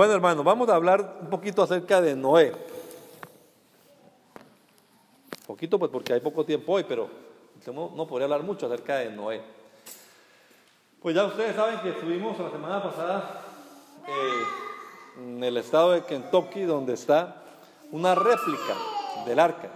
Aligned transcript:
Bueno, 0.00 0.14
hermano, 0.14 0.42
vamos 0.42 0.66
a 0.70 0.76
hablar 0.76 1.18
un 1.20 1.28
poquito 1.28 1.62
acerca 1.62 2.00
de 2.00 2.16
Noé. 2.16 2.54
Poquito, 5.46 5.78
pues 5.78 5.90
porque 5.90 6.14
hay 6.14 6.20
poco 6.20 6.42
tiempo 6.42 6.72
hoy, 6.72 6.84
pero 6.84 7.10
no, 7.66 7.92
no 7.94 8.06
podría 8.06 8.24
hablar 8.24 8.42
mucho 8.42 8.64
acerca 8.64 8.96
de 8.96 9.10
Noé. 9.10 9.42
Pues 11.02 11.14
ya 11.14 11.26
ustedes 11.26 11.54
saben 11.54 11.80
que 11.80 11.90
estuvimos 11.90 12.38
la 12.38 12.50
semana 12.50 12.82
pasada 12.82 13.42
eh, 14.08 15.22
en 15.22 15.44
el 15.44 15.58
estado 15.58 15.90
de 15.90 16.02
Kentucky, 16.04 16.62
donde 16.62 16.94
está 16.94 17.42
una 17.92 18.14
réplica 18.14 18.76
del 19.26 19.38
arca. 19.38 19.68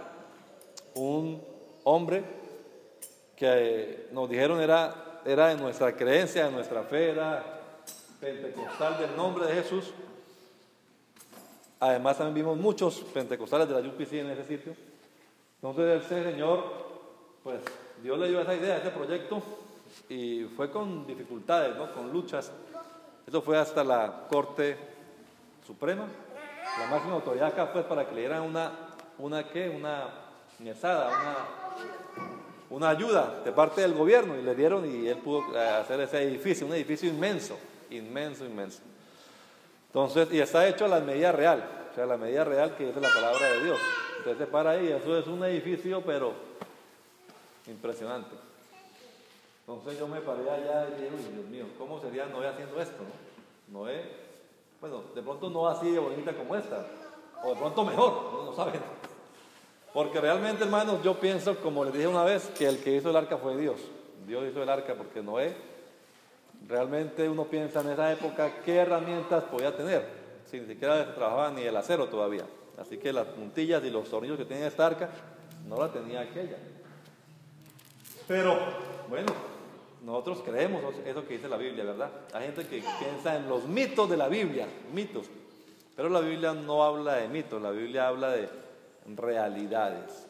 Un 0.95 1.39
hombre 1.83 2.23
que 3.35 3.45
eh, 3.47 4.09
nos 4.11 4.27
dijeron 4.27 4.59
era, 4.59 5.21
era 5.23 5.49
de 5.49 5.57
nuestra 5.57 5.95
creencia, 5.95 6.45
de 6.45 6.51
nuestra 6.51 6.81
fe, 6.81 7.11
era 7.11 7.61
pentecostal 8.19 8.97
del 8.97 9.15
nombre 9.15 9.45
de 9.45 9.61
Jesús. 9.61 9.93
Además 11.89 12.17
también 12.17 12.45
vimos 12.45 12.57
muchos 12.57 13.01
pentecostales 13.13 13.69
de 13.69 13.79
la 13.79 13.87
UPC 13.87 14.13
en 14.13 14.31
ese 14.31 14.43
sitio. 14.43 14.75
Entonces 15.61 16.03
ese 16.03 16.31
señor, 16.31 16.63
pues 17.43 17.59
Dios 18.01 18.17
le 18.17 18.29
dio 18.29 18.41
esa 18.41 18.55
idea, 18.55 18.77
ese 18.77 18.89
proyecto, 18.89 19.41
y 20.09 20.45
fue 20.55 20.71
con 20.71 21.05
dificultades, 21.05 21.75
¿no? 21.75 21.93
con 21.93 22.11
luchas. 22.11 22.51
Eso 23.27 23.41
fue 23.41 23.57
hasta 23.57 23.83
la 23.83 24.25
Corte 24.29 24.77
Suprema, 25.65 26.07
la 26.79 26.87
máxima 26.87 27.13
autoridad 27.13 27.49
acá 27.49 27.67
fue 27.67 27.83
para 27.83 28.07
que 28.07 28.15
le 28.15 28.21
dieran 28.21 28.41
una, 28.41 28.71
una 29.19 29.47
¿qué? 29.47 29.69
Una 29.69 30.09
mesada, 30.59 31.07
una, 31.07 31.35
una 32.69 32.89
ayuda 32.89 33.41
de 33.45 33.51
parte 33.51 33.81
del 33.81 33.93
gobierno, 33.93 34.37
y 34.37 34.41
le 34.41 34.55
dieron 34.55 34.85
y 34.89 35.07
él 35.07 35.17
pudo 35.17 35.55
eh, 35.55 35.59
hacer 35.59 36.01
ese 36.01 36.23
edificio, 36.23 36.65
un 36.65 36.73
edificio 36.73 37.09
inmenso, 37.09 37.57
inmenso, 37.91 38.43
inmenso. 38.43 38.81
Entonces, 39.95 40.27
y 40.33 40.41
está 40.41 40.67
hecho 40.67 40.83
a 40.83 40.87
la 40.89 40.99
medida 40.99 41.31
real, 41.31 41.87
o 41.89 41.95
sea, 41.95 42.05
la 42.05 42.17
medida 42.17 42.43
real 42.43 42.75
que 42.75 42.89
es 42.89 42.95
la 42.97 43.07
palabra 43.07 43.49
de 43.49 43.63
Dios. 43.63 43.79
Entonces 44.17 44.45
se 44.45 44.51
para 44.51 44.71
ahí, 44.71 44.89
eso 44.89 45.17
es 45.17 45.25
un 45.25 45.41
edificio, 45.45 46.01
pero 46.05 46.33
impresionante. 47.65 48.35
Entonces 49.61 49.97
yo 49.97 50.05
me 50.09 50.19
paré 50.19 50.49
allá 50.49 50.89
y 50.89 51.01
dije, 51.01 51.31
Dios 51.31 51.45
mío, 51.45 51.65
¿cómo 51.77 52.01
sería 52.01 52.25
Noé 52.25 52.45
haciendo 52.45 52.81
esto? 52.81 52.97
No? 53.71 53.79
Noé, 53.79 54.03
bueno, 54.81 55.01
de 55.15 55.21
pronto 55.21 55.49
no 55.49 55.65
así 55.65 55.89
de 55.89 55.99
bonita 55.99 56.33
como 56.33 56.57
esta, 56.57 56.85
o 57.41 57.51
de 57.51 57.55
pronto 57.55 57.85
mejor, 57.85 58.33
no, 58.33 58.43
no 58.47 58.53
saben. 58.53 58.81
Porque 59.93 60.19
realmente, 60.19 60.65
hermanos, 60.65 61.01
yo 61.03 61.17
pienso, 61.21 61.55
como 61.61 61.85
les 61.85 61.93
dije 61.93 62.07
una 62.07 62.25
vez, 62.25 62.49
que 62.49 62.67
el 62.67 62.83
que 62.83 62.97
hizo 62.97 63.11
el 63.11 63.15
arca 63.15 63.37
fue 63.37 63.55
Dios. 63.55 63.79
Dios 64.27 64.43
hizo 64.51 64.61
el 64.61 64.67
arca 64.67 64.93
porque 64.95 65.23
Noé 65.23 65.55
Realmente 66.67 67.29
uno 67.29 67.45
piensa 67.45 67.81
en 67.81 67.91
esa 67.91 68.11
época 68.11 68.61
qué 68.63 68.77
herramientas 68.77 69.43
podía 69.43 69.75
tener, 69.75 70.07
si 70.49 70.59
ni 70.59 70.65
siquiera 70.65 71.13
trabajaba 71.13 71.51
ni 71.51 71.61
el 71.61 71.75
acero 71.75 72.07
todavía. 72.07 72.45
Así 72.77 72.97
que 72.97 73.13
las 73.13 73.27
puntillas 73.27 73.83
y 73.83 73.89
los 73.89 74.09
tornillos 74.09 74.37
que 74.37 74.45
tiene 74.45 74.65
esta 74.65 74.85
arca 74.85 75.09
no 75.67 75.77
la 75.77 75.91
tenía 75.91 76.21
aquella. 76.21 76.57
Pero 78.27 78.57
bueno, 79.09 79.31
nosotros 80.03 80.41
creemos 80.43 80.95
eso 81.05 81.27
que 81.27 81.35
dice 81.35 81.47
la 81.47 81.57
Biblia, 81.57 81.83
¿verdad? 81.83 82.11
Hay 82.33 82.47
gente 82.47 82.63
que 82.67 82.83
piensa 82.99 83.35
en 83.35 83.47
los 83.47 83.65
mitos 83.65 84.09
de 84.09 84.17
la 84.17 84.27
Biblia, 84.27 84.67
mitos. 84.91 85.27
Pero 85.95 86.09
la 86.09 86.19
Biblia 86.19 86.53
no 86.53 86.83
habla 86.83 87.15
de 87.15 87.27
mitos, 87.27 87.61
la 87.61 87.71
Biblia 87.71 88.07
habla 88.07 88.31
de 88.31 88.49
realidades. 89.15 90.27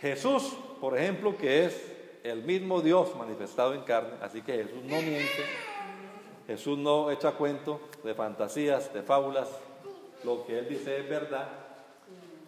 Jesús, 0.00 0.52
por 0.80 0.98
ejemplo, 0.98 1.36
que 1.36 1.64
es 1.64 1.93
el 2.24 2.42
mismo 2.42 2.80
Dios 2.80 3.14
manifestado 3.16 3.74
en 3.74 3.82
carne, 3.82 4.14
así 4.22 4.40
que 4.40 4.54
Jesús 4.54 4.82
no 4.82 4.96
miente, 4.96 5.44
Jesús 6.46 6.78
no 6.78 7.10
echa 7.10 7.32
cuento 7.32 7.80
de 8.02 8.14
fantasías, 8.14 8.92
de 8.94 9.02
fábulas, 9.02 9.48
lo 10.24 10.46
que 10.46 10.58
él 10.58 10.68
dice 10.68 11.00
es 11.00 11.08
verdad. 11.08 11.48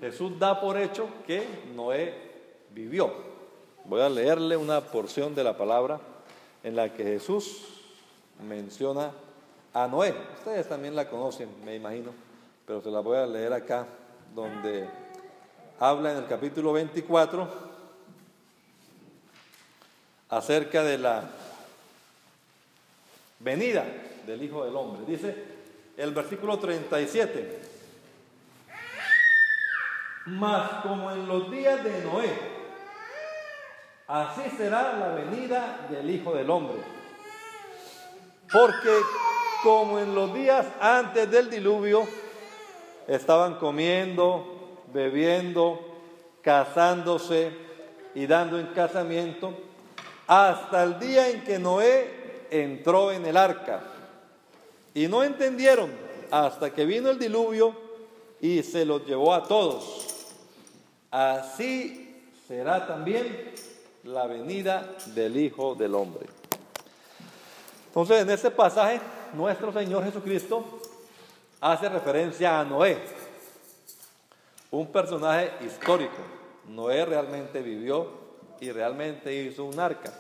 Jesús 0.01 0.39
da 0.39 0.61
por 0.61 0.79
hecho 0.79 1.09
que 1.27 1.47
Noé 1.75 2.15
vivió. 2.71 3.13
Voy 3.85 4.01
a 4.01 4.09
leerle 4.09 4.57
una 4.57 4.81
porción 4.81 5.35
de 5.35 5.45
la 5.45 5.57
palabra 5.57 6.01
en 6.65 6.75
la 6.75 6.93
que 6.93 7.05
Jesús 7.05 7.83
menciona 8.49 9.13
a 9.75 9.87
Noé. 9.87 10.15
Ustedes 10.39 10.69
también 10.69 10.97
la 10.97 11.09
conocen, 11.09 11.51
me 11.65 11.75
imagino, 11.75 12.13
pero 12.67 12.81
se 12.81 12.91
la 12.91 13.01
voy 13.01 13.19
a 13.19 13.27
leer 13.27 13.53
acá, 13.53 13.87
donde 14.35 14.89
habla 15.79 16.13
en 16.13 16.19
el 16.19 16.27
capítulo 16.27 16.73
24 16.73 17.66
acerca 20.37 20.85
de 20.85 20.99
la 20.99 21.23
venida 23.39 23.85
del 24.27 24.43
Hijo 24.43 24.65
del 24.65 24.77
Hombre. 24.77 25.07
Dice 25.07 25.35
el 25.97 26.13
versículo 26.13 26.59
37, 26.59 27.59
mas 30.27 30.83
como 30.83 31.11
en 31.11 31.27
los 31.27 31.51
días 31.51 31.83
de 31.83 32.05
Noé, 32.05 32.39
así 34.09 34.43
será 34.59 34.93
la 34.99 35.09
venida 35.15 35.87
del 35.89 36.11
Hijo 36.11 36.35
del 36.35 36.51
Hombre. 36.51 36.77
Porque 38.53 39.01
como 39.63 39.99
en 39.99 40.15
los 40.15 40.35
días 40.35 40.67
antes 40.81 41.31
del 41.31 41.49
diluvio, 41.49 42.07
estaban 43.09 43.55
comiendo, 43.55 44.83
bebiendo, 44.93 45.81
casándose 46.43 47.53
y 48.15 48.27
dando 48.27 48.59
en 48.59 48.67
casamiento, 48.67 49.55
hasta 50.27 50.83
el 50.83 50.99
día 50.99 51.29
en 51.29 51.45
que 51.45 51.59
Noé 51.59 52.47
entró 52.51 53.13
en 53.13 53.27
el 53.27 53.37
arca. 53.37 53.83
Y 54.95 55.09
no 55.09 55.23
entendieron 55.23 55.91
hasta 56.31 56.73
que 56.73 56.85
vino 56.85 57.11
el 57.11 57.19
diluvio 57.19 57.75
y 58.41 58.63
se 58.63 58.85
los 58.85 59.05
llevó 59.07 59.35
a 59.35 59.45
todos. 59.45 60.33
Así 61.11 62.25
será 62.47 62.87
también 62.87 63.53
la 64.05 64.27
venida 64.27 64.97
del 65.15 65.37
Hijo 65.37 65.75
del 65.75 65.95
Hombre. 65.95 66.27
Entonces, 67.89 68.23
en 68.23 68.31
este 68.31 68.51
pasaje, 68.51 69.01
nuestro 69.33 69.73
Señor 69.73 70.05
Jesucristo 70.05 70.65
hace 71.61 71.89
referencia 71.89 72.61
a 72.61 72.65
Noé, 72.65 72.99
un 74.71 74.87
personaje 74.89 75.53
histórico. 75.65 76.19
Noé 76.69 77.05
realmente 77.05 77.63
vivió 77.63 78.26
y 78.61 78.71
realmente 78.71 79.35
hizo 79.35 79.65
un 79.65 79.79
arca. 79.79 80.13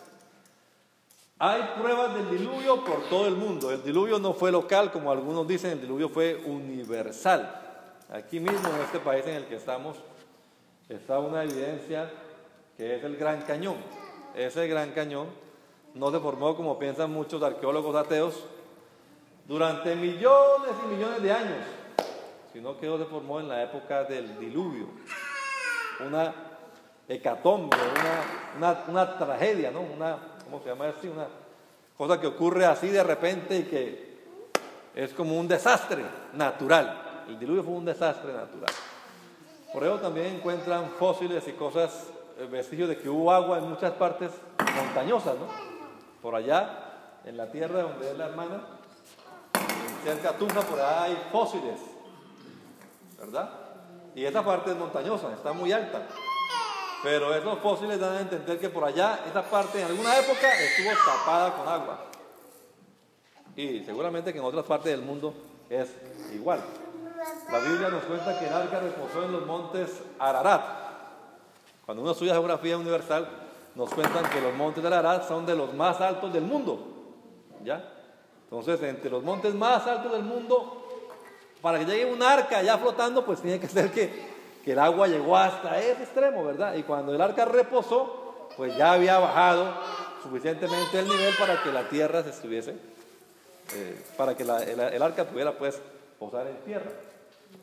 Hay 1.39 1.63
pruebas 1.79 2.15
del 2.15 2.31
diluvio 2.31 2.83
por 2.83 3.11
todo 3.11 3.27
el 3.27 3.37
mundo. 3.37 3.71
El 3.71 3.83
diluvio 3.83 4.19
no 4.19 4.33
fue 4.33 4.51
local, 4.51 4.91
como 4.91 5.13
algunos 5.13 5.47
dicen, 5.47 5.73
el 5.73 5.83
diluvio 5.83 6.09
fue 6.09 6.43
universal. 6.47 7.63
Aquí 8.11 8.41
mismo, 8.41 8.69
en 8.69 8.81
este 8.83 9.01
país 9.01 9.27
en 9.27 9.34
el 9.34 9.45
que 9.45 9.57
estamos, 9.57 9.99
está 10.89 11.19
una 11.19 11.45
evidencia 11.45 12.10
que 12.77 12.97
es 12.97 13.05
el 13.05 13.16
Gran 13.16 13.43
Cañón. 13.43 13.77
Ese 14.34 14.66
Gran 14.66 14.93
Cañón 14.93 15.27
no 15.95 16.10
se 16.10 16.21
formó 16.21 16.57
como 16.57 16.78
piensan 16.78 17.10
muchos 17.10 17.43
arqueólogos 17.43 17.97
ateos 17.97 18.45
durante 19.47 19.95
millones 19.95 20.72
y 20.84 20.95
millones 20.95 21.22
de 21.22 21.33
años, 21.33 21.66
sino 22.53 22.78
que 22.78 22.87
se 22.87 23.05
formó 23.05 23.41
en 23.41 23.49
la 23.49 23.63
época 23.63 24.05
del 24.05 24.39
diluvio. 24.39 24.87
Una 26.01 26.46
hecatombe, 27.09 27.77
una, 28.57 28.85
una, 28.89 29.19
tragedia, 29.19 29.71
¿no? 29.71 29.81
Una, 29.81 30.19
¿cómo 30.45 30.61
se 30.63 30.69
llama? 30.69 30.87
Una 31.03 31.27
cosa 31.97 32.21
que 32.21 32.27
ocurre 32.27 32.67
así 32.67 32.89
de 32.89 33.03
repente 33.03 33.59
y 33.59 33.63
que 33.65 34.17
es 34.95 35.13
como 35.13 35.39
un 35.39 35.47
desastre 35.47 36.05
natural. 36.33 37.25
El 37.29 37.39
diluvio 37.39 37.63
fue 37.63 37.75
un 37.75 37.85
desastre 37.85 38.33
natural. 38.33 38.73
Por 39.73 39.85
eso 39.85 39.99
también 39.99 40.37
encuentran 40.37 40.91
fósiles 40.99 41.47
y 41.49 41.53
cosas, 41.53 42.09
eh, 42.39 42.47
vestigios 42.51 42.89
de 42.89 42.97
que 42.97 43.09
hubo 43.09 43.33
agua 43.33 43.59
en 43.59 43.69
muchas 43.69 43.93
partes 43.93 44.31
montañosas, 44.75 45.35
¿no? 45.35 45.47
Por 46.23 46.35
allá, 46.35 47.21
en 47.25 47.37
la 47.37 47.51
tierra 47.51 47.83
donde 47.83 48.11
es 48.11 48.17
la 48.17 48.27
hermana, 48.27 48.63
cerca 50.03 50.33
de 50.33 50.39
Tunja, 50.39 50.61
por 50.63 50.79
allá 50.81 51.03
hay 51.05 51.23
fósiles, 51.31 51.81
¿verdad? 53.19 53.51
Y 54.15 54.25
esa 54.25 54.45
parte 54.45 54.71
es 54.71 54.77
montañosa, 54.79 55.33
está 55.33 55.53
muy 55.53 55.73
alta. 55.73 56.07
Pero 57.03 57.34
esos 57.34 57.59
fósiles 57.60 58.01
dan 58.01 58.16
a 58.16 58.21
entender 58.21 58.59
que 58.59 58.69
por 58.69 58.84
allá, 58.84 59.21
esa 59.28 59.43
parte 59.43 59.81
en 59.81 59.87
alguna 59.87 60.19
época 60.19 60.53
estuvo 60.60 60.91
tapada 61.04 61.57
con 61.57 61.69
agua. 61.69 62.07
Y 63.54 63.84
seguramente 63.84 64.33
que 64.33 64.39
en 64.39 64.45
otras 64.45 64.65
partes 64.65 64.93
del 64.93 65.03
mundo 65.03 65.34
es 65.71 65.89
igual. 66.34 66.60
La 67.51 67.59
Biblia 67.59 67.89
nos 67.89 68.04
cuenta 68.04 68.39
que 68.39 68.47
el 68.47 68.53
arca 68.53 68.81
reposó 68.81 69.25
en 69.25 69.33
los 69.33 69.47
montes 69.47 69.91
Ararat. 70.19 70.63
Cuando 71.84 72.03
uno 72.03 72.13
estudia 72.13 72.33
geografía 72.33 72.77
universal, 72.77 73.28
nos 73.75 73.91
cuentan 73.91 74.28
que 74.31 74.41
los 74.41 74.54
montes 74.54 74.83
de 74.83 74.89
Ararat 74.89 75.27
son 75.27 75.47
de 75.47 75.54
los 75.54 75.72
más 75.75 76.01
altos 76.01 76.33
del 76.33 76.43
mundo. 76.43 76.78
¿Ya? 77.65 77.93
Entonces, 78.45 78.81
entre 78.83 79.10
los 79.10 79.22
montes 79.22 79.54
más 79.54 79.87
altos 79.87 80.13
del 80.13 80.22
mundo, 80.22 80.87
para 81.60 81.78
que 81.78 81.84
llegue 81.84 82.13
un 82.13 82.22
arca 82.22 82.63
ya 82.63 82.78
flotando, 82.78 83.25
pues 83.25 83.41
tiene 83.41 83.59
que 83.59 83.69
ser 83.69 83.91
que, 83.91 84.35
que 84.66 84.72
el 84.72 84.80
agua 84.80 85.07
llegó 85.07 85.36
hasta 85.36 85.78
ese 85.78 86.03
extremo, 86.03 86.45
¿verdad? 86.45 86.74
Y 86.74 86.83
cuando 86.83 87.15
el 87.15 87.21
arca 87.21 87.45
reposó, 87.45 88.48
pues 88.57 88.77
ya 88.77 88.95
había 88.95 89.16
bajado 89.21 89.72
suficientemente 90.24 90.98
el 90.98 91.09
nivel 91.09 91.33
para 91.39 91.63
que 91.63 91.71
la 91.71 91.89
tierra 91.89 92.24
se 92.24 92.30
estuviese, 92.30 92.72
eh, 93.77 94.04
para 94.16 94.36
que 94.36 94.42
el, 94.42 95.03
arca 95.03 95.24
pudiera 95.24 95.53
pues 95.53 95.80
posar 96.18 96.48
en 96.48 96.57
tierra. 96.65 96.91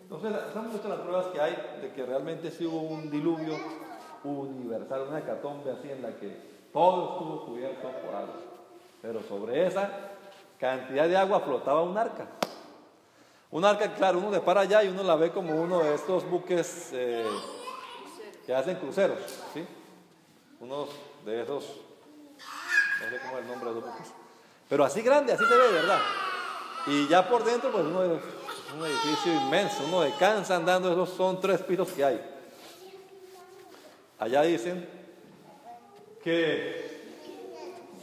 Entonces, 0.03 0.31
son 0.53 0.69
muchas 0.69 0.85
las 0.85 0.99
pruebas 0.99 1.25
que 1.25 1.41
hay 1.41 1.57
de 1.81 1.91
que 1.91 2.05
realmente 2.05 2.49
sí 2.51 2.65
hubo 2.65 2.79
un 2.79 3.11
diluvio 3.11 3.57
universal, 4.23 5.07
una 5.09 5.19
hecatombe 5.19 5.71
así 5.71 5.91
en 5.91 6.03
la 6.03 6.11
que 6.11 6.37
todo 6.71 7.11
estuvo 7.11 7.45
cubierto 7.47 7.81
por 7.81 8.15
agua. 8.15 8.35
Pero 9.01 9.21
sobre 9.23 9.67
esa 9.67 9.89
cantidad 10.57 11.09
de 11.09 11.17
agua 11.17 11.41
flotaba 11.41 11.81
un 11.81 11.97
arca. 11.97 12.27
Un 13.53 13.63
arca, 13.63 13.93
claro, 13.93 14.17
uno 14.17 14.31
le 14.31 14.39
para 14.39 14.61
allá 14.61 14.83
y 14.83 14.87
uno 14.87 15.03
la 15.03 15.15
ve 15.15 15.31
como 15.31 15.53
uno 15.53 15.77
de 15.77 15.93
estos 15.93 16.27
buques 16.27 16.89
eh, 16.91 17.23
que 18.47 18.55
hacen 18.55 18.77
cruceros, 18.77 19.19
¿sí? 19.53 19.63
Unos 20.59 20.89
de 21.23 21.43
esos, 21.43 21.63
no 21.63 23.09
sé 23.11 23.19
cómo 23.21 23.37
es 23.37 23.43
el 23.43 23.47
nombre 23.47 23.69
de 23.69 23.75
los 23.75 23.83
buques. 23.85 24.11
Pero 24.67 24.83
así 24.83 25.03
grande, 25.03 25.33
así 25.33 25.45
se 25.45 25.55
ve, 25.55 25.71
¿verdad? 25.71 25.99
Y 26.87 27.07
ya 27.07 27.29
por 27.29 27.43
dentro, 27.43 27.71
pues 27.71 27.85
uno 27.85 28.03
es 28.03 28.23
un 28.75 28.85
edificio 28.87 29.31
inmenso, 29.31 29.83
uno 29.85 30.01
descansa 30.01 30.55
andando, 30.55 30.91
esos 30.91 31.11
son 31.11 31.39
tres 31.39 31.61
pisos 31.61 31.89
que 31.89 32.03
hay. 32.03 32.21
Allá 34.17 34.41
dicen 34.41 34.89
que 36.23 37.03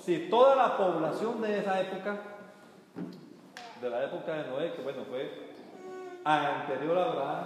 si 0.04 0.28
toda 0.30 0.54
la 0.54 0.76
población 0.76 1.42
de 1.42 1.58
esa 1.58 1.80
época 1.80 2.20
de 3.80 3.90
la 3.90 4.04
época 4.04 4.34
de 4.34 4.50
Noé, 4.50 4.72
que 4.72 4.82
bueno, 4.82 5.04
fue 5.08 5.50
anterior 6.24 6.98
a 6.98 7.04
Abraham, 7.04 7.44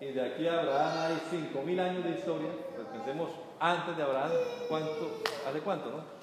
y 0.00 0.06
de 0.06 0.20
aquí 0.20 0.46
a 0.48 0.60
Abraham 0.60 0.92
hay 0.98 1.38
5.000 1.54 1.80
años 1.80 2.04
de 2.04 2.10
historia, 2.10 2.50
pues 2.74 2.86
pensemos 2.88 3.30
antes 3.60 3.96
de 3.96 4.02
Abraham, 4.02 4.30
¿cuánto, 4.68 5.22
¿hace 5.48 5.60
cuánto, 5.60 5.90
no? 5.90 6.18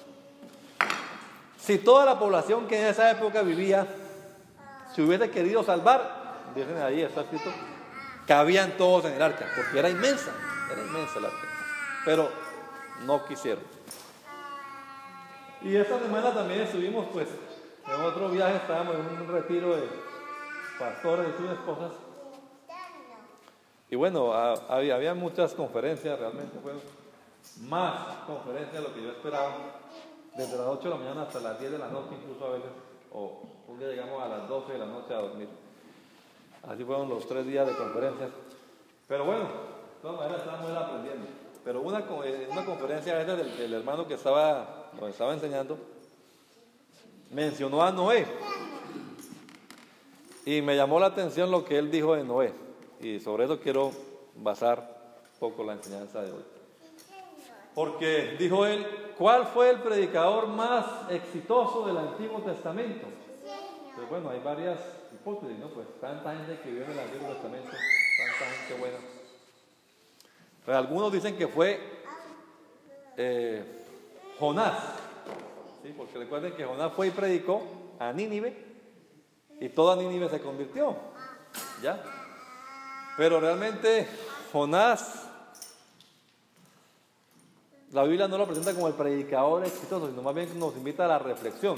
Si 1.58 1.78
toda 1.78 2.04
la 2.04 2.18
población 2.18 2.66
que 2.68 2.80
en 2.80 2.86
esa 2.88 3.10
época 3.10 3.42
vivía 3.42 3.86
se 4.94 5.02
hubiese 5.02 5.30
querido 5.30 5.62
salvar, 5.62 6.52
dicen 6.54 6.76
ahí, 6.78 7.00
está 7.00 7.22
escrito, 7.22 7.50
cabían 8.26 8.76
todos 8.76 9.06
en 9.06 9.14
el 9.14 9.22
arca, 9.22 9.46
porque 9.56 9.78
era 9.78 9.88
inmensa, 9.88 10.30
era 10.70 10.82
inmensa 10.82 11.18
el 11.18 11.24
arca, 11.24 11.48
pero 12.04 12.30
no 13.04 13.24
quisieron. 13.24 13.64
Y 15.62 15.74
esta 15.74 15.98
semana 15.98 16.32
también 16.32 16.60
estuvimos 16.60 17.06
pues 17.12 17.28
en 17.88 18.00
otro 18.00 18.28
viaje 18.28 18.56
estábamos 18.56 18.96
en 18.96 19.20
un 19.20 19.28
retiro 19.28 19.76
de 19.76 19.88
pastores 20.78 21.28
y 21.28 21.40
sus 21.40 21.50
esposas. 21.50 21.92
Y 23.88 23.94
bueno, 23.94 24.32
había, 24.32 25.14
muchas 25.14 25.54
conferencias, 25.54 26.18
realmente 26.18 26.58
fueron 26.58 26.80
más 27.68 28.16
conferencias 28.26 28.72
de 28.72 28.80
lo 28.80 28.94
que 28.94 29.02
yo 29.02 29.10
esperaba. 29.10 29.54
Desde 30.36 30.58
las 30.58 30.66
8 30.66 30.82
de 30.82 30.90
la 30.90 30.96
mañana 30.96 31.22
hasta 31.22 31.40
las 31.40 31.58
10 31.58 31.72
de 31.72 31.78
la 31.78 31.88
noche, 31.88 32.16
incluso 32.20 32.44
a 32.44 32.50
veces, 32.50 32.70
o 33.12 33.40
un 33.68 33.78
día 33.78 33.88
llegamos 33.88 34.22
a 34.22 34.28
las 34.28 34.48
12 34.48 34.72
de 34.72 34.78
la 34.78 34.86
noche 34.86 35.14
a 35.14 35.18
dormir. 35.18 35.48
Así 36.68 36.84
fueron 36.84 37.08
los 37.08 37.26
tres 37.26 37.46
días 37.46 37.66
de 37.66 37.74
conferencias. 37.74 38.30
Pero 39.08 39.24
bueno, 39.24 39.44
de 39.44 40.02
todas 40.02 40.16
maneras 40.18 40.40
estábamos 40.40 40.70
aprendiendo. 40.72 41.26
Pero 41.64 41.80
una, 41.80 42.00
eh, 42.00 42.48
una 42.50 42.64
conferencia 42.64 43.20
esa 43.22 43.36
del, 43.36 43.56
del 43.56 43.72
hermano 43.72 44.06
que 44.06 44.14
estaba, 44.14 44.90
nos 45.00 45.10
estaba 45.10 45.32
enseñando, 45.32 45.78
mencionó 47.36 47.82
a 47.82 47.92
Noé. 47.92 48.26
Y 50.46 50.62
me 50.62 50.74
llamó 50.74 50.98
la 50.98 51.06
atención 51.06 51.50
lo 51.50 51.66
que 51.66 51.76
él 51.76 51.90
dijo 51.90 52.16
de 52.16 52.24
Noé. 52.24 52.54
Y 52.98 53.20
sobre 53.20 53.44
eso 53.44 53.60
quiero 53.60 53.92
basar 54.36 54.78
un 55.34 55.38
poco 55.38 55.62
la 55.62 55.74
enseñanza 55.74 56.22
de 56.22 56.32
hoy. 56.32 56.44
Porque 57.74 58.36
dijo 58.38 58.64
él, 58.64 58.86
¿cuál 59.18 59.44
fue 59.48 59.68
el 59.68 59.80
predicador 59.80 60.46
más 60.46 61.10
exitoso 61.10 61.86
del 61.86 61.98
Antiguo 61.98 62.40
Testamento? 62.40 63.06
Pues 63.94 64.08
bueno, 64.08 64.30
hay 64.30 64.40
varias 64.42 64.78
hipótesis, 65.12 65.58
¿no? 65.58 65.68
Pues 65.68 65.86
tanta 66.00 66.34
gente 66.34 66.58
que 66.62 66.70
vive 66.70 66.86
en 66.86 66.92
el 66.92 67.00
Antiguo 67.00 67.28
Testamento, 67.28 67.68
tanta 67.68 68.56
gente 68.56 68.80
buena. 68.80 68.98
Pero 70.64 70.78
algunos 70.78 71.12
dicen 71.12 71.36
que 71.36 71.48
fue 71.48 71.78
eh, 73.18 73.84
Jonás, 74.38 75.05
porque 75.92 76.18
recuerden 76.18 76.54
que 76.54 76.64
Jonás 76.64 76.92
fue 76.92 77.08
y 77.08 77.10
predicó 77.10 77.62
a 77.98 78.12
Nínive 78.12 78.56
y 79.60 79.68
toda 79.68 79.96
Nínive 79.96 80.28
se 80.28 80.40
convirtió. 80.40 80.96
¿Ya? 81.82 82.02
Pero 83.16 83.40
realmente 83.40 84.08
Jonás, 84.52 85.28
la 87.92 88.02
Biblia 88.04 88.28
no 88.28 88.38
lo 88.38 88.46
presenta 88.46 88.74
como 88.74 88.88
el 88.88 88.94
predicador 88.94 89.64
exitoso, 89.64 90.08
sino 90.08 90.22
más 90.22 90.34
bien 90.34 90.58
nos 90.58 90.76
invita 90.76 91.04
a 91.04 91.08
la 91.08 91.18
reflexión. 91.18 91.76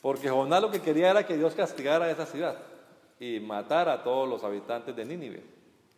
Porque 0.00 0.28
Jonás 0.28 0.62
lo 0.62 0.70
que 0.70 0.82
quería 0.82 1.10
era 1.10 1.26
que 1.26 1.36
Dios 1.36 1.54
castigara 1.54 2.06
a 2.06 2.10
esa 2.10 2.26
ciudad 2.26 2.58
y 3.18 3.40
matara 3.40 3.94
a 3.94 4.02
todos 4.02 4.28
los 4.28 4.44
habitantes 4.44 4.94
de 4.94 5.04
Nínive. 5.04 5.42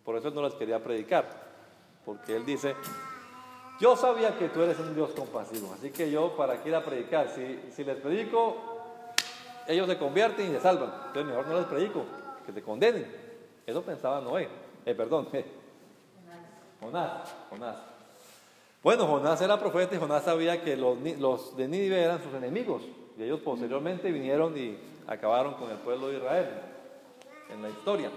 Por 0.03 0.15
eso 0.15 0.31
no 0.31 0.41
les 0.41 0.53
quería 0.53 0.81
predicar. 0.81 1.47
Porque 2.05 2.37
él 2.37 2.45
dice, 2.45 2.73
yo 3.79 3.95
sabía 3.95 4.37
que 4.37 4.49
tú 4.49 4.63
eres 4.63 4.79
un 4.79 4.95
Dios 4.95 5.11
compasivo, 5.11 5.73
así 5.73 5.91
que 5.91 6.09
yo 6.09 6.35
para 6.35 6.61
qué 6.61 6.69
ir 6.69 6.75
a 6.75 6.83
predicar, 6.83 7.29
si, 7.29 7.59
si 7.71 7.83
les 7.83 7.97
predico, 7.97 8.57
ellos 9.67 9.87
se 9.87 9.97
convierten 9.97 10.49
y 10.49 10.51
se 10.55 10.61
salvan, 10.61 10.91
entonces 11.07 11.25
mejor 11.25 11.47
no 11.47 11.57
les 11.57 11.65
predico, 11.67 12.05
que 12.45 12.51
te 12.51 12.63
condenen. 12.63 13.05
Eso 13.65 13.83
pensaba 13.83 14.19
Noé, 14.21 14.47
eh, 14.85 14.95
perdón, 14.95 15.27
Jonás, 16.81 17.35
Jonás. 17.49 17.75
Bueno, 18.81 19.05
Jonás 19.05 19.41
era 19.41 19.59
profeta 19.59 19.95
y 19.95 19.99
Jonás 19.99 20.23
sabía 20.23 20.63
que 20.63 20.75
los, 20.75 20.97
los 21.19 21.55
de 21.55 21.67
Nínive 21.67 22.01
eran 22.01 22.23
sus 22.23 22.33
enemigos 22.33 22.81
y 23.17 23.23
ellos 23.23 23.41
posteriormente 23.41 24.11
vinieron 24.11 24.57
y 24.57 24.77
acabaron 25.07 25.55
con 25.55 25.69
el 25.69 25.77
pueblo 25.77 26.07
de 26.07 26.17
Israel 26.17 26.47
en 27.51 27.61
la 27.61 27.69
historia. 27.69 28.09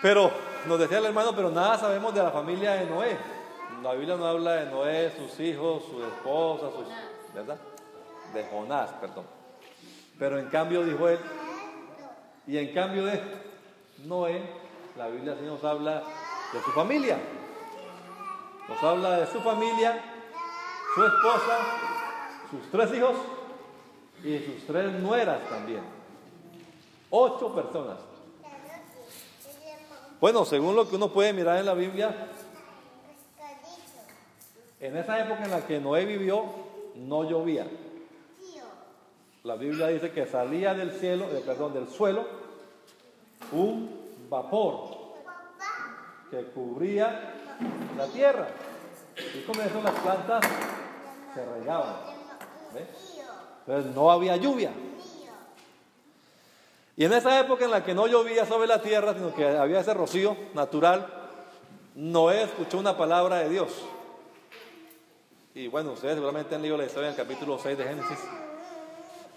Pero 0.00 0.30
nos 0.66 0.78
decía 0.78 0.98
el 0.98 1.06
hermano, 1.06 1.34
pero 1.34 1.50
nada 1.50 1.78
sabemos 1.78 2.14
de 2.14 2.22
la 2.22 2.30
familia 2.30 2.72
de 2.72 2.86
Noé 2.86 3.33
la 3.84 3.92
Biblia 3.92 4.16
no 4.16 4.24
habla 4.24 4.52
de 4.52 4.70
Noé, 4.70 5.12
sus 5.14 5.38
hijos, 5.40 5.84
su 5.84 6.02
esposa, 6.02 6.70
sus, 6.70 7.34
¿verdad? 7.34 7.58
De 8.32 8.42
Jonás, 8.44 8.90
perdón. 8.94 9.26
Pero 10.18 10.38
en 10.38 10.46
cambio 10.46 10.82
dijo 10.82 11.06
él, 11.06 11.18
y 12.46 12.56
en 12.56 12.72
cambio 12.72 13.04
de 13.04 13.20
Noé, 14.06 14.42
la 14.96 15.08
Biblia 15.08 15.36
sí 15.38 15.44
nos 15.44 15.62
habla 15.64 16.02
de 16.54 16.62
su 16.62 16.70
familia. 16.70 17.18
Nos 18.70 18.82
habla 18.82 19.18
de 19.18 19.26
su 19.26 19.38
familia, 19.40 20.02
su 20.94 21.04
esposa, 21.04 21.58
sus 22.50 22.70
tres 22.70 22.94
hijos 22.94 23.16
y 24.24 24.38
sus 24.38 24.66
tres 24.66 24.92
nueras 24.94 25.46
también. 25.50 25.82
Ocho 27.10 27.54
personas. 27.54 27.98
Bueno, 30.22 30.46
según 30.46 30.74
lo 30.74 30.88
que 30.88 30.96
uno 30.96 31.12
puede 31.12 31.34
mirar 31.34 31.58
en 31.58 31.66
la 31.66 31.74
Biblia, 31.74 32.30
en 34.84 34.98
esa 34.98 35.18
época 35.18 35.44
en 35.44 35.50
la 35.50 35.66
que 35.66 35.80
Noé 35.80 36.04
vivió, 36.04 36.44
no 36.96 37.24
llovía. 37.24 37.66
La 39.42 39.56
Biblia 39.56 39.86
dice 39.88 40.12
que 40.12 40.26
salía 40.26 40.74
del 40.74 40.92
cielo, 40.92 41.24
eh, 41.32 41.42
perdón, 41.44 41.72
del 41.72 41.88
suelo, 41.88 42.26
un 43.52 44.26
vapor 44.28 45.14
que 46.30 46.44
cubría 46.48 47.32
la 47.96 48.06
tierra. 48.08 48.46
Y 49.34 49.40
con 49.44 49.58
eso 49.58 49.80
las 49.82 49.94
plantas 50.00 50.44
se 51.34 51.46
regaban. 51.46 51.96
Entonces 53.66 53.94
no 53.94 54.10
había 54.10 54.36
lluvia. 54.36 54.70
Y 56.94 57.06
en 57.06 57.12
esa 57.14 57.40
época 57.40 57.64
en 57.64 57.70
la 57.70 57.82
que 57.82 57.94
no 57.94 58.06
llovía 58.06 58.44
sobre 58.44 58.68
la 58.68 58.82
tierra, 58.82 59.14
sino 59.14 59.34
que 59.34 59.46
había 59.46 59.80
ese 59.80 59.94
rocío 59.94 60.36
natural, 60.52 61.06
Noé 61.94 62.42
escuchó 62.42 62.78
una 62.78 62.98
palabra 62.98 63.38
de 63.38 63.48
Dios. 63.48 63.72
Y 65.56 65.68
bueno, 65.68 65.92
ustedes 65.92 66.14
seguramente 66.14 66.56
han 66.56 66.62
leído 66.62 66.76
la 66.76 66.84
historia 66.84 67.10
en 67.10 67.14
el 67.14 67.16
capítulo 67.16 67.56
6 67.56 67.78
de 67.78 67.84
Génesis. 67.84 68.18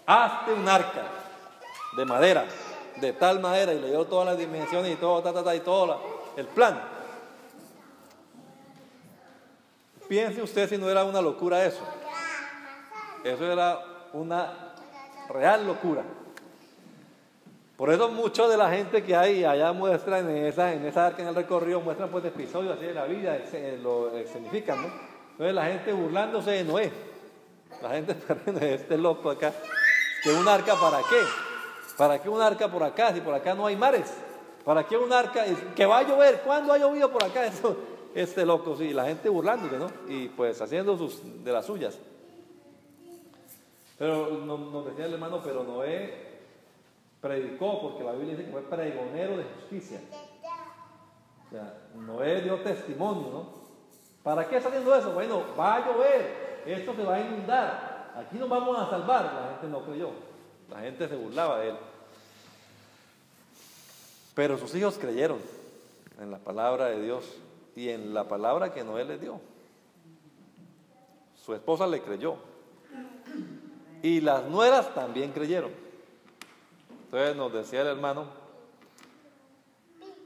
Hazte 0.07 0.51
un 0.51 0.67
arca 0.67 1.03
de 1.95 2.05
madera, 2.05 2.45
de 2.95 3.13
tal 3.13 3.39
madera, 3.39 3.71
y 3.71 3.79
le 3.79 3.89
dio 3.89 4.03
todas 4.05 4.25
las 4.25 4.37
dimensiones 4.37 4.91
y 4.91 4.95
todo, 4.95 5.21
ta, 5.21 5.31
ta, 5.31 5.43
ta, 5.43 5.55
y 5.55 5.59
todo 5.59 6.01
el 6.35 6.47
plan. 6.47 6.81
Piense 10.09 10.41
usted 10.41 10.67
si 10.67 10.77
no 10.79 10.89
era 10.89 11.03
una 11.03 11.21
locura 11.21 11.63
eso. 11.63 11.83
Eso 13.23 13.51
era 13.51 13.79
una 14.13 14.73
real 15.29 15.67
locura. 15.67 16.01
Por 17.75 17.91
eso 17.91 18.09
mucho 18.09 18.49
de 18.49 18.57
la 18.57 18.71
gente 18.71 19.03
que 19.03 19.15
hay 19.15 19.45
allá 19.45 19.71
muestra 19.71 20.17
en 20.17 20.29
esa, 20.29 20.73
en 20.73 20.83
esa 20.83 21.05
arca 21.05 21.21
en 21.21 21.27
el 21.27 21.35
recorrido, 21.35 21.79
muestran 21.79 22.09
pues 22.09 22.25
episodios 22.25 22.75
así 22.75 22.87
de 22.87 22.95
la 22.95 23.05
vida, 23.05 23.37
lo 23.83 24.11
significan, 24.33 24.81
¿no? 24.81 25.06
Entonces 25.37 25.53
la 25.53 25.65
gente 25.67 25.93
burlándose 25.93 26.49
de 26.49 26.63
Noé. 26.63 26.91
La 27.83 27.89
gente 27.91 28.15
de 28.51 28.73
este 28.73 28.97
loco 28.97 29.29
acá. 29.29 29.53
¿Que 30.23 30.31
un 30.31 30.47
arca 30.47 30.75
para 30.75 30.97
qué? 30.97 31.21
¿Para 31.95 32.19
qué 32.19 32.27
un 32.27 32.41
arca 32.41 32.67
por 32.71 32.81
acá 32.81 33.13
si 33.13 33.21
por 33.21 33.35
acá 33.35 33.53
no 33.53 33.67
hay 33.67 33.75
mares? 33.75 34.11
¿Para 34.65 34.83
qué 34.83 34.97
un 34.97 35.13
arca? 35.13 35.45
Que 35.75 35.85
va 35.85 35.99
a 35.99 36.03
llover. 36.03 36.41
¿Cuándo 36.41 36.73
ha 36.73 36.79
llovido 36.79 37.11
por 37.11 37.23
acá? 37.23 37.45
Eso, 37.45 37.77
este 38.15 38.47
loco, 38.47 38.75
sí. 38.75 38.93
La 38.93 39.05
gente 39.05 39.29
burlándose, 39.29 39.77
¿no? 39.77 39.91
Y 40.07 40.27
pues 40.29 40.59
haciendo 40.59 40.97
sus, 40.97 41.21
de 41.43 41.51
las 41.51 41.67
suyas. 41.67 41.99
Pero 43.99 44.29
nos 44.31 44.85
decía 44.87 45.05
el 45.05 45.13
hermano, 45.13 45.39
pero 45.43 45.63
Noé 45.63 46.39
predicó, 47.21 47.79
porque 47.79 48.03
la 48.03 48.13
Biblia 48.13 48.31
dice 48.31 48.45
que 48.45 48.51
fue 48.51 48.61
pregonero 48.63 49.37
de 49.37 49.43
justicia. 49.43 50.01
O 51.45 51.49
sea, 51.51 51.77
Noé 51.95 52.41
dio 52.41 52.55
testimonio, 52.61 53.29
¿no? 53.31 53.56
¿Para 54.27 54.45
qué 54.45 54.57
está 54.57 54.67
haciendo 54.67 54.93
eso? 54.93 55.13
Bueno, 55.13 55.41
va 55.57 55.75
a 55.75 55.87
llover, 55.87 56.61
esto 56.65 56.93
se 56.93 57.01
va 57.01 57.15
a 57.15 57.21
inundar, 57.21 58.11
aquí 58.13 58.35
nos 58.35 58.49
vamos 58.49 58.77
a 58.77 58.89
salvar. 58.89 59.23
La 59.23 59.51
gente 59.51 59.67
no 59.69 59.85
creyó, 59.85 60.09
la 60.69 60.81
gente 60.81 61.07
se 61.07 61.15
burlaba 61.15 61.59
de 61.59 61.69
él. 61.69 61.75
Pero 64.35 64.57
sus 64.57 64.75
hijos 64.75 64.97
creyeron 64.97 65.39
en 66.19 66.29
la 66.29 66.39
palabra 66.39 66.87
de 66.87 67.01
Dios 67.01 67.23
y 67.73 67.87
en 67.87 68.13
la 68.13 68.25
palabra 68.25 68.73
que 68.73 68.83
Noé 68.83 69.05
les 69.05 69.21
dio. 69.21 69.39
Su 71.41 71.53
esposa 71.53 71.87
le 71.87 72.01
creyó. 72.01 72.35
Y 74.03 74.19
las 74.19 74.43
nueras 74.43 74.93
también 74.93 75.31
creyeron. 75.31 75.71
Entonces 77.05 77.33
nos 77.33 77.53
decía 77.53 77.79
el 77.79 77.87
hermano, 77.87 78.25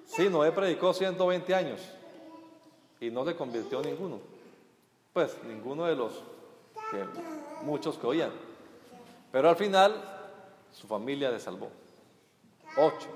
sí, 0.08 0.28
Noé 0.28 0.52
predicó 0.52 0.92
120 0.92 1.54
años 1.54 1.82
y 3.02 3.10
no 3.10 3.26
se 3.26 3.36
convirtió 3.36 3.82
ninguno. 3.82 4.20
Pues 5.12 5.36
ninguno 5.44 5.86
de 5.86 5.96
los 5.96 6.14
muchos 7.64 7.98
que 7.98 8.08
oían. 8.08 8.32
Pero 9.32 9.50
al 9.50 9.56
final 9.56 9.94
su 10.72 10.88
familia 10.88 11.32
le 11.32 11.40
salvó. 11.40 11.70
Ocho. 12.78 13.08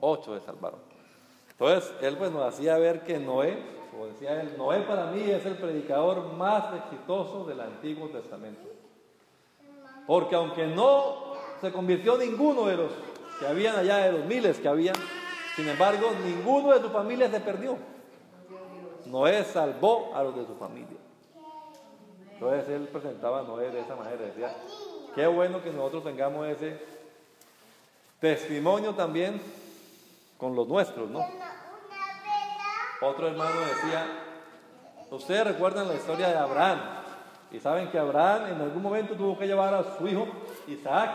Ocho 0.00 0.34
le 0.34 0.40
salvaron. 0.40 0.80
Entonces 1.50 1.92
él 2.00 2.16
pues 2.16 2.32
nos 2.32 2.42
hacía 2.42 2.78
ver 2.78 3.04
que 3.04 3.18
Noé, 3.18 3.58
como 3.90 4.06
decía 4.06 4.40
él, 4.40 4.54
Noé 4.56 4.80
para 4.80 5.06
mí 5.06 5.20
es 5.30 5.44
el 5.44 5.56
predicador 5.56 6.32
más 6.32 6.74
exitoso 6.74 7.44
del 7.44 7.60
Antiguo 7.60 8.08
Testamento. 8.08 8.66
Porque 10.06 10.34
aunque 10.34 10.66
no 10.66 11.34
se 11.60 11.70
convirtió 11.70 12.16
ninguno 12.16 12.66
de 12.66 12.78
los 12.78 12.92
que 13.38 13.46
habían 13.46 13.76
allá, 13.76 13.98
de 13.98 14.12
los 14.12 14.24
miles 14.24 14.58
que 14.58 14.68
habían, 14.68 14.96
sin 15.54 15.68
embargo, 15.68 16.10
ninguno 16.24 16.72
de 16.72 16.80
su 16.80 16.88
familia 16.88 17.30
se 17.30 17.40
perdió. 17.40 17.76
Noé 19.10 19.44
salvó 19.44 20.12
a 20.14 20.22
los 20.22 20.36
de 20.36 20.46
su 20.46 20.54
familia. 20.54 20.98
Entonces 22.32 22.68
él 22.68 22.88
presentaba 22.88 23.40
a 23.40 23.42
Noé 23.42 23.70
de 23.70 23.80
esa 23.80 23.96
manera, 23.96 24.16
decía, 24.16 24.54
qué 25.14 25.26
bueno 25.26 25.62
que 25.62 25.70
nosotros 25.70 26.04
tengamos 26.04 26.46
ese 26.48 26.78
testimonio 28.20 28.94
también 28.94 29.40
con 30.38 30.54
los 30.54 30.68
nuestros, 30.68 31.10
¿no? 31.10 31.20
Otro 33.02 33.28
hermano 33.28 33.60
decía, 33.60 34.06
ustedes 35.10 35.44
recuerdan 35.44 35.88
la 35.88 35.94
historia 35.94 36.28
de 36.28 36.38
Abraham, 36.38 36.80
y 37.50 37.58
saben 37.58 37.90
que 37.90 37.98
Abraham 37.98 38.54
en 38.54 38.60
algún 38.60 38.82
momento 38.82 39.14
tuvo 39.14 39.36
que 39.36 39.46
llevar 39.46 39.74
a 39.74 39.98
su 39.98 40.06
hijo 40.06 40.26
Isaac 40.68 41.10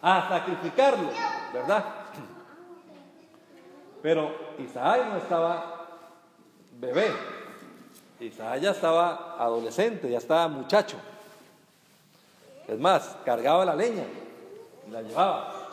a 0.00 0.28
sacrificarlo, 0.28 1.10
¿verdad? 1.52 1.84
Pero 4.02 4.34
Isaac 4.58 5.02
no 5.10 5.16
estaba 5.18 5.75
bebé, 6.78 7.12
Isaac 8.20 8.60
ya 8.60 8.70
estaba 8.70 9.36
adolescente, 9.38 10.10
ya 10.10 10.18
estaba 10.18 10.48
muchacho. 10.48 10.96
Es 12.66 12.78
más, 12.78 13.16
cargaba 13.24 13.64
la 13.64 13.74
leña 13.74 14.04
y 14.86 14.90
la 14.90 15.02
llevaba. 15.02 15.68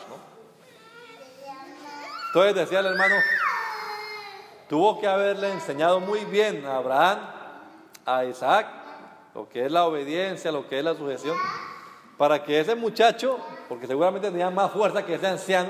Entonces 2.27 2.55
decía 2.55 2.79
el 2.79 2.87
hermano, 2.87 3.15
tuvo 4.67 4.99
que 4.99 5.07
haberle 5.07 5.51
enseñado 5.51 5.99
muy 5.99 6.25
bien 6.25 6.65
a 6.65 6.77
Abraham, 6.77 7.19
a 8.05 8.25
Isaac, 8.25 8.67
lo 9.33 9.47
que 9.47 9.65
es 9.65 9.71
la 9.71 9.85
obediencia, 9.85 10.51
lo 10.51 10.67
que 10.67 10.79
es 10.79 10.85
la 10.85 10.95
sujeción, 10.95 11.37
para 12.17 12.43
que 12.43 12.59
ese 12.59 12.75
muchacho, 12.75 13.39
porque 13.69 13.87
seguramente 13.87 14.29
tenía 14.29 14.49
más 14.49 14.71
fuerza 14.71 15.05
que 15.05 15.15
ese 15.15 15.27
anciano, 15.27 15.69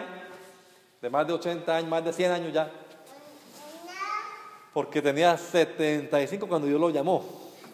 de 1.02 1.10
más 1.10 1.28
de 1.28 1.34
80 1.34 1.76
años, 1.76 1.90
más 1.90 2.04
de 2.04 2.14
100 2.14 2.32
años 2.32 2.54
ya, 2.54 2.72
porque 4.74 5.02
tenía 5.02 5.38
75 5.38 6.48
cuando 6.48 6.68
Dios 6.68 6.80
lo 6.80 6.90
llamó 6.90 7.24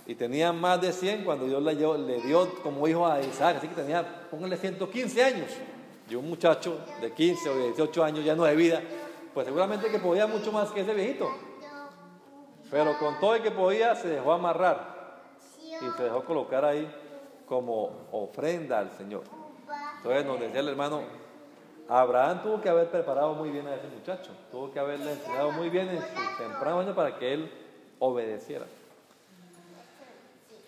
y 0.05 0.15
tenía 0.15 0.51
más 0.51 0.81
de 0.81 0.91
100 0.91 1.23
cuando 1.23 1.45
Dios 1.45 1.61
le 1.61 1.75
dio, 1.75 2.53
como 2.63 2.87
hijo 2.87 3.05
a 3.05 3.21
Isaac, 3.21 3.57
así 3.57 3.67
que 3.67 3.75
tenía, 3.75 4.27
póngale 4.29 4.57
115 4.57 5.23
años. 5.23 5.51
Y 6.09 6.15
un 6.15 6.27
muchacho 6.27 6.79
de 6.99 7.13
15 7.13 7.49
o 7.49 7.57
18 7.67 8.03
años 8.03 8.25
ya 8.25 8.35
no 8.35 8.43
de 8.43 8.55
vida, 8.55 8.81
pues 9.33 9.45
seguramente 9.45 9.89
que 9.89 9.99
podía 9.99 10.25
mucho 10.25 10.51
más 10.51 10.71
que 10.71 10.81
ese 10.81 10.95
viejito. 10.95 11.29
Pero 12.71 12.97
con 12.97 13.19
todo 13.19 13.35
el 13.35 13.43
que 13.43 13.51
podía 13.51 13.95
se 13.95 14.07
dejó 14.07 14.33
amarrar 14.33 15.21
y 15.61 15.95
se 15.95 16.03
dejó 16.03 16.23
colocar 16.23 16.65
ahí 16.65 16.91
como 17.45 18.07
ofrenda 18.11 18.79
al 18.79 18.91
Señor. 18.97 19.23
Entonces 19.97 20.25
nos 20.25 20.39
decía 20.39 20.61
el 20.61 20.69
hermano, 20.69 21.03
Abraham 21.89 22.43
tuvo 22.43 22.61
que 22.61 22.69
haber 22.69 22.87
preparado 22.91 23.33
muy 23.33 23.49
bien 23.49 23.67
a 23.67 23.73
ese 23.73 23.87
muchacho, 23.87 24.29
tuvo 24.51 24.71
que 24.71 24.79
haberle 24.79 25.11
enseñado 25.11 25.51
muy 25.51 25.71
bien 25.71 25.89
en 25.89 25.97
su 25.97 26.37
temprano 26.37 26.81
año 26.81 26.93
para 26.93 27.17
que 27.17 27.33
él 27.33 27.51
obedeciera. 27.97 28.65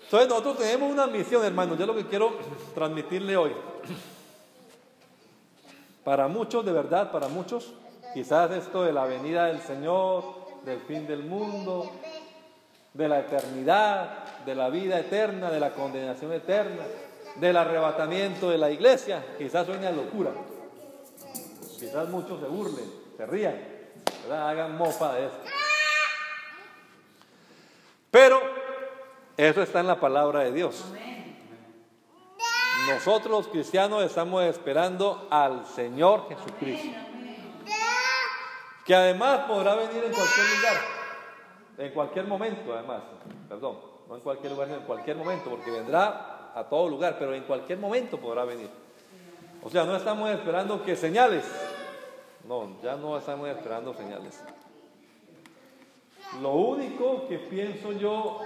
Entonces 0.04 0.28
nosotros 0.28 0.58
tenemos 0.58 0.92
una 0.92 1.06
misión, 1.06 1.46
hermanos, 1.46 1.78
yo 1.78 1.86
lo 1.86 1.94
que 1.96 2.08
quiero 2.08 2.34
transmitirle 2.74 3.38
hoy. 3.38 3.52
Para 6.04 6.28
muchos, 6.28 6.66
de 6.66 6.72
verdad, 6.72 7.12
para 7.12 7.28
muchos, 7.28 7.72
quizás 8.16 8.50
esto 8.52 8.84
de 8.84 8.92
la 8.92 9.06
venida 9.06 9.46
del 9.46 9.62
Señor, 9.62 10.24
del 10.66 10.80
fin 10.80 11.06
del 11.06 11.24
mundo, 11.24 11.92
de 12.96 13.08
la 13.08 13.20
eternidad, 13.20 14.44
de 14.44 14.56
la 14.56 14.70
vida 14.70 15.00
eterna, 15.00 15.52
de 15.52 15.60
la 15.60 15.70
condenación 15.70 16.34
eterna, 16.34 16.84
del 17.36 17.56
arrebatamiento 17.56 18.50
de 18.50 18.58
la 18.58 18.72
iglesia, 18.72 19.24
quizás 19.38 19.68
suene 19.68 19.86
a 19.86 19.92
locura. 19.92 20.32
Quizás 21.82 22.08
muchos 22.10 22.40
se 22.40 22.46
burlen, 22.46 22.94
se 23.18 23.26
rían, 23.26 23.60
hagan 24.32 24.78
mofa 24.78 25.14
de 25.16 25.26
esto. 25.26 25.40
Pero 28.12 28.40
eso 29.36 29.64
está 29.64 29.80
en 29.80 29.88
la 29.88 30.00
palabra 30.00 30.42
de 30.42 30.52
Dios. 30.52 30.86
Nosotros 32.88 33.32
los 33.32 33.48
cristianos 33.48 34.04
estamos 34.04 34.44
esperando 34.44 35.28
al 35.32 35.66
Señor 35.66 36.30
Jesucristo. 36.30 36.96
Que 38.86 38.94
además 38.94 39.40
podrá 39.48 39.74
venir 39.74 40.04
en 40.04 40.14
cualquier 40.14 40.48
lugar, 40.56 40.78
en 41.80 41.94
cualquier 41.94 42.28
momento 42.28 42.74
además, 42.76 43.02
perdón, 43.50 43.80
no 44.08 44.16
en 44.18 44.22
cualquier 44.22 44.52
lugar, 44.52 44.70
en 44.70 44.82
cualquier 44.82 45.18
momento, 45.18 45.50
porque 45.50 45.72
vendrá 45.72 46.52
a 46.54 46.64
todo 46.70 46.88
lugar, 46.88 47.16
pero 47.18 47.34
en 47.34 47.42
cualquier 47.42 47.80
momento 47.80 48.20
podrá 48.20 48.46
venir. 48.46 48.70
O 49.64 49.70
sea, 49.72 49.84
no 49.84 49.96
estamos 49.96 50.30
esperando 50.30 50.84
que 50.84 50.96
señales. 50.96 51.44
No, 52.48 52.82
ya 52.82 52.96
no 52.96 53.18
estamos 53.18 53.48
esperando 53.50 53.94
señales. 53.94 54.44
Lo 56.42 56.54
único 56.54 57.28
que 57.28 57.38
pienso 57.38 57.92
yo 57.92 58.40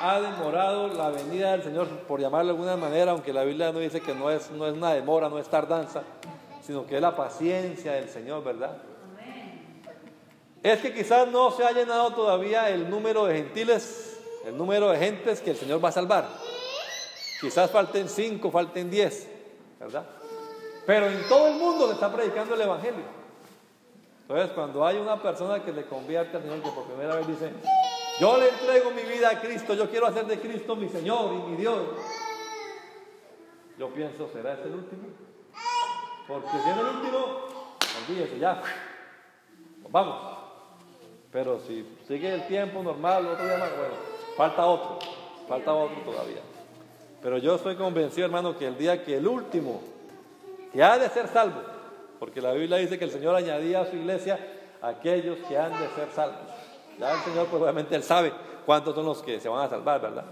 ha 0.00 0.20
demorado 0.20 0.88
la 0.88 1.10
venida 1.10 1.52
del 1.52 1.62
Señor, 1.62 1.88
por 2.06 2.20
llamarlo 2.20 2.52
de 2.52 2.58
alguna 2.58 2.76
manera, 2.76 3.12
aunque 3.12 3.32
la 3.32 3.44
Biblia 3.44 3.72
no 3.72 3.78
dice 3.78 4.00
que 4.00 4.14
no 4.14 4.30
es, 4.30 4.50
no 4.50 4.66
es 4.66 4.74
una 4.74 4.92
demora, 4.92 5.28
no 5.28 5.38
es 5.38 5.48
tardanza, 5.48 6.02
sino 6.62 6.86
que 6.86 6.96
es 6.96 7.00
la 7.00 7.16
paciencia 7.16 7.92
del 7.92 8.08
Señor, 8.08 8.44
¿verdad? 8.44 8.76
Es 10.62 10.80
que 10.80 10.92
quizás 10.92 11.28
no 11.28 11.50
se 11.52 11.64
ha 11.64 11.70
llenado 11.70 12.12
todavía 12.12 12.68
el 12.68 12.90
número 12.90 13.26
de 13.26 13.36
gentiles, 13.36 14.20
el 14.44 14.56
número 14.56 14.90
de 14.90 14.98
gentes 14.98 15.40
que 15.40 15.50
el 15.50 15.56
Señor 15.56 15.82
va 15.82 15.90
a 15.90 15.92
salvar. 15.92 16.28
Quizás 17.40 17.70
falten 17.70 18.08
cinco, 18.08 18.50
falten 18.50 18.90
diez, 18.90 19.28
¿verdad? 19.78 20.04
Pero 20.84 21.06
en 21.06 21.28
todo 21.28 21.48
el 21.48 21.54
mundo 21.54 21.86
le 21.86 21.92
está 21.92 22.12
predicando 22.12 22.54
el 22.54 22.62
Evangelio. 22.62 23.04
Entonces, 24.28 24.52
cuando 24.54 24.86
hay 24.86 24.98
una 24.98 25.22
persona 25.22 25.64
que 25.64 25.72
le 25.72 25.86
convierte 25.86 26.36
al 26.36 26.42
Señor, 26.42 26.60
que 26.62 26.68
por 26.68 26.84
primera 26.84 27.16
vez 27.16 27.26
dice, 27.26 27.50
yo 28.20 28.36
le 28.36 28.50
entrego 28.50 28.90
mi 28.90 29.00
vida 29.02 29.30
a 29.30 29.40
Cristo, 29.40 29.72
yo 29.72 29.88
quiero 29.88 30.06
hacer 30.06 30.26
de 30.26 30.38
Cristo 30.38 30.76
mi 30.76 30.86
Señor 30.90 31.32
y 31.32 31.50
mi 31.50 31.56
Dios. 31.56 31.78
Yo 33.78 33.88
pienso, 33.88 34.28
¿será 34.30 34.52
este 34.52 34.68
el 34.68 34.74
último? 34.74 35.02
Porque 36.26 36.50
si 36.50 36.56
es 36.56 36.76
el 36.76 36.86
último, 36.96 37.26
olvídese 38.06 38.38
ya, 38.38 38.60
vamos. 39.88 40.38
Pero 41.32 41.60
si 41.60 41.88
sigue 42.06 42.34
el 42.34 42.46
tiempo 42.46 42.82
normal, 42.82 43.28
otro 43.28 43.46
día 43.46 43.56
más, 43.56 43.70
bueno, 43.70 43.94
Falta 44.36 44.66
otro, 44.66 44.98
falta 45.48 45.72
otro 45.72 45.96
todavía. 46.02 46.42
Pero 47.22 47.38
yo 47.38 47.54
estoy 47.54 47.76
convencido, 47.76 48.26
hermano, 48.26 48.58
que 48.58 48.66
el 48.66 48.76
día 48.76 49.02
que 49.02 49.16
el 49.16 49.26
último, 49.26 49.80
que 50.70 50.82
ha 50.82 50.98
de 50.98 51.08
ser 51.08 51.28
salvo, 51.28 51.62
porque 52.18 52.40
la 52.40 52.52
Biblia 52.52 52.78
dice 52.78 52.98
que 52.98 53.04
el 53.04 53.10
Señor 53.10 53.34
añadía 53.34 53.80
a 53.80 53.86
su 53.86 53.96
iglesia 53.96 54.38
aquellos 54.82 55.38
que 55.48 55.58
han 55.58 55.72
de 55.72 55.88
ser 55.90 56.08
salvos. 56.14 56.50
Ya 56.98 57.12
el 57.12 57.20
Señor, 57.20 57.46
pues 57.46 57.62
obviamente 57.62 57.94
Él 57.94 58.02
sabe 58.02 58.32
cuántos 58.66 58.94
son 58.94 59.06
los 59.06 59.22
que 59.22 59.40
se 59.40 59.48
van 59.48 59.66
a 59.66 59.68
salvar, 59.68 60.00
¿verdad? 60.00 60.24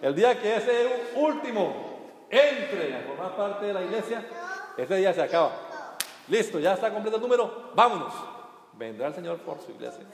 El 0.00 0.14
día 0.14 0.38
que 0.40 0.56
ese 0.56 1.10
último 1.14 1.92
entre 2.28 2.96
a 2.96 3.00
formar 3.00 3.36
parte 3.36 3.66
de 3.66 3.74
la 3.74 3.82
iglesia, 3.82 4.24
ese 4.76 4.96
día 4.96 5.12
se 5.12 5.22
acaba. 5.22 5.52
Listo, 6.28 6.58
ya 6.58 6.74
está 6.74 6.90
completo 6.90 7.16
el 7.16 7.22
número, 7.22 7.70
vámonos. 7.74 8.12
Vendrá 8.72 9.08
el 9.08 9.14
Señor 9.14 9.38
por 9.38 9.60
su 9.60 9.70
iglesia. 9.70 10.04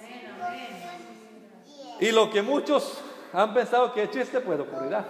Y 2.00 2.10
lo 2.10 2.28
que 2.30 2.42
muchos 2.42 3.00
han 3.32 3.54
pensado 3.54 3.92
que 3.92 4.02
es 4.02 4.10
chiste, 4.10 4.40
pues 4.40 4.58
ocurrirá. 4.60 5.04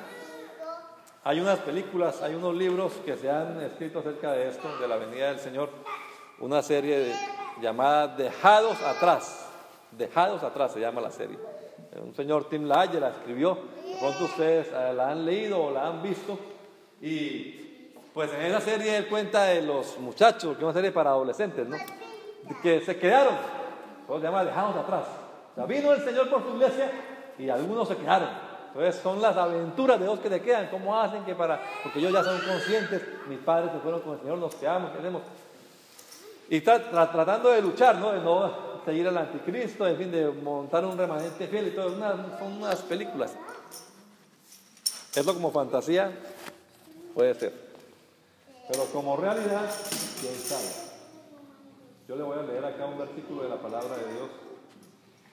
Hay 1.28 1.40
unas 1.40 1.58
películas, 1.58 2.22
hay 2.22 2.34
unos 2.34 2.54
libros 2.54 2.90
que 3.04 3.14
se 3.14 3.30
han 3.30 3.60
escrito 3.60 3.98
acerca 3.98 4.32
de 4.32 4.48
esto, 4.48 4.78
de 4.78 4.88
la 4.88 4.96
venida 4.96 5.28
del 5.28 5.38
Señor, 5.38 5.68
una 6.38 6.62
serie 6.62 7.12
llamada 7.60 8.08
Dejados 8.08 8.80
Atrás. 8.80 9.46
Dejados 9.90 10.42
Atrás 10.42 10.72
se 10.72 10.80
llama 10.80 11.02
la 11.02 11.10
serie. 11.10 11.38
Un 12.02 12.14
señor 12.14 12.48
Tim 12.48 12.64
LaHaye 12.64 12.98
la 12.98 13.10
escribió, 13.10 13.58
de 13.84 13.98
pronto 14.00 14.24
ustedes 14.24 14.68
eh, 14.68 14.94
la 14.96 15.10
han 15.10 15.26
leído 15.26 15.64
o 15.64 15.70
la 15.70 15.88
han 15.88 16.02
visto. 16.02 16.38
Y 17.02 17.90
pues 18.14 18.32
en 18.32 18.46
esa 18.46 18.62
serie 18.62 18.96
él 18.96 19.06
cuenta 19.06 19.44
de 19.44 19.60
los 19.60 19.98
muchachos, 19.98 20.52
que 20.52 20.60
es 20.60 20.64
una 20.64 20.72
serie 20.72 20.92
para 20.92 21.10
adolescentes, 21.10 21.68
¿no? 21.68 21.76
Que 22.62 22.80
se 22.80 22.96
quedaron, 22.96 23.34
se 24.08 24.18
llama 24.18 24.44
Dejados 24.46 24.76
Atrás. 24.76 25.04
O 25.52 25.54
sea, 25.56 25.66
vino 25.66 25.92
el 25.92 26.02
Señor 26.02 26.30
por 26.30 26.42
su 26.42 26.54
iglesia 26.54 26.90
y 27.38 27.50
algunos 27.50 27.86
se 27.86 27.98
quedaron. 27.98 28.47
Entonces 28.68 29.00
son 29.02 29.20
las 29.20 29.36
aventuras 29.36 29.98
de 29.98 30.06
los 30.06 30.20
que 30.20 30.30
le 30.30 30.40
quedan, 30.40 30.68
cómo 30.68 30.98
hacen 30.98 31.24
que 31.24 31.34
para, 31.34 31.60
porque 31.82 31.98
ellos 31.98 32.12
ya 32.12 32.22
son 32.22 32.40
conscientes, 32.40 33.02
mis 33.28 33.38
padres 33.38 33.72
que 33.72 33.78
fueron 33.78 34.00
con 34.00 34.14
el 34.14 34.20
Señor, 34.20 34.38
nos 34.38 34.54
quedamos, 34.54 34.90
queremos. 34.92 35.22
Y 36.50 36.56
está 36.56 36.90
tratando 36.90 37.50
de 37.50 37.60
luchar, 37.60 37.96
¿no? 37.96 38.12
De 38.12 38.20
no 38.20 38.78
seguir 38.84 39.06
al 39.08 39.18
anticristo, 39.18 39.86
en 39.86 39.96
fin, 39.96 40.10
de 40.10 40.28
montar 40.28 40.84
un 40.84 40.96
remanente 40.96 41.46
fiel 41.46 41.68
y 41.68 41.70
todo. 41.72 41.90
son 41.90 42.52
unas 42.52 42.80
películas. 42.82 43.34
Eso 45.14 45.34
como 45.34 45.50
fantasía 45.50 46.10
puede 47.14 47.34
ser. 47.34 47.52
Pero 48.70 48.84
como 48.86 49.16
realidad, 49.16 49.70
quién 50.20 50.34
sabe. 50.34 50.88
Yo 52.06 52.16
le 52.16 52.22
voy 52.22 52.38
a 52.38 52.42
leer 52.42 52.64
acá 52.64 52.86
un 52.86 52.98
versículo 52.98 53.42
de 53.42 53.48
la 53.48 53.56
palabra 53.56 53.96
de 53.96 54.12
Dios 54.14 54.47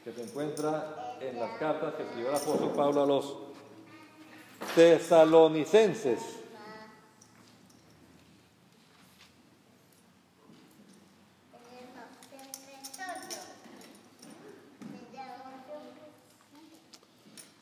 que 0.05 0.13
se 0.13 0.21
encuentra 0.21 1.17
en 1.19 1.39
las 1.39 1.57
cartas 1.57 1.95
que 1.95 2.03
escribió 2.03 2.29
el 2.29 2.35
apóstol 2.35 2.71
Pablo 2.75 3.01
a 3.01 3.05
los 3.07 3.38
tesalonicenses. 4.75 6.21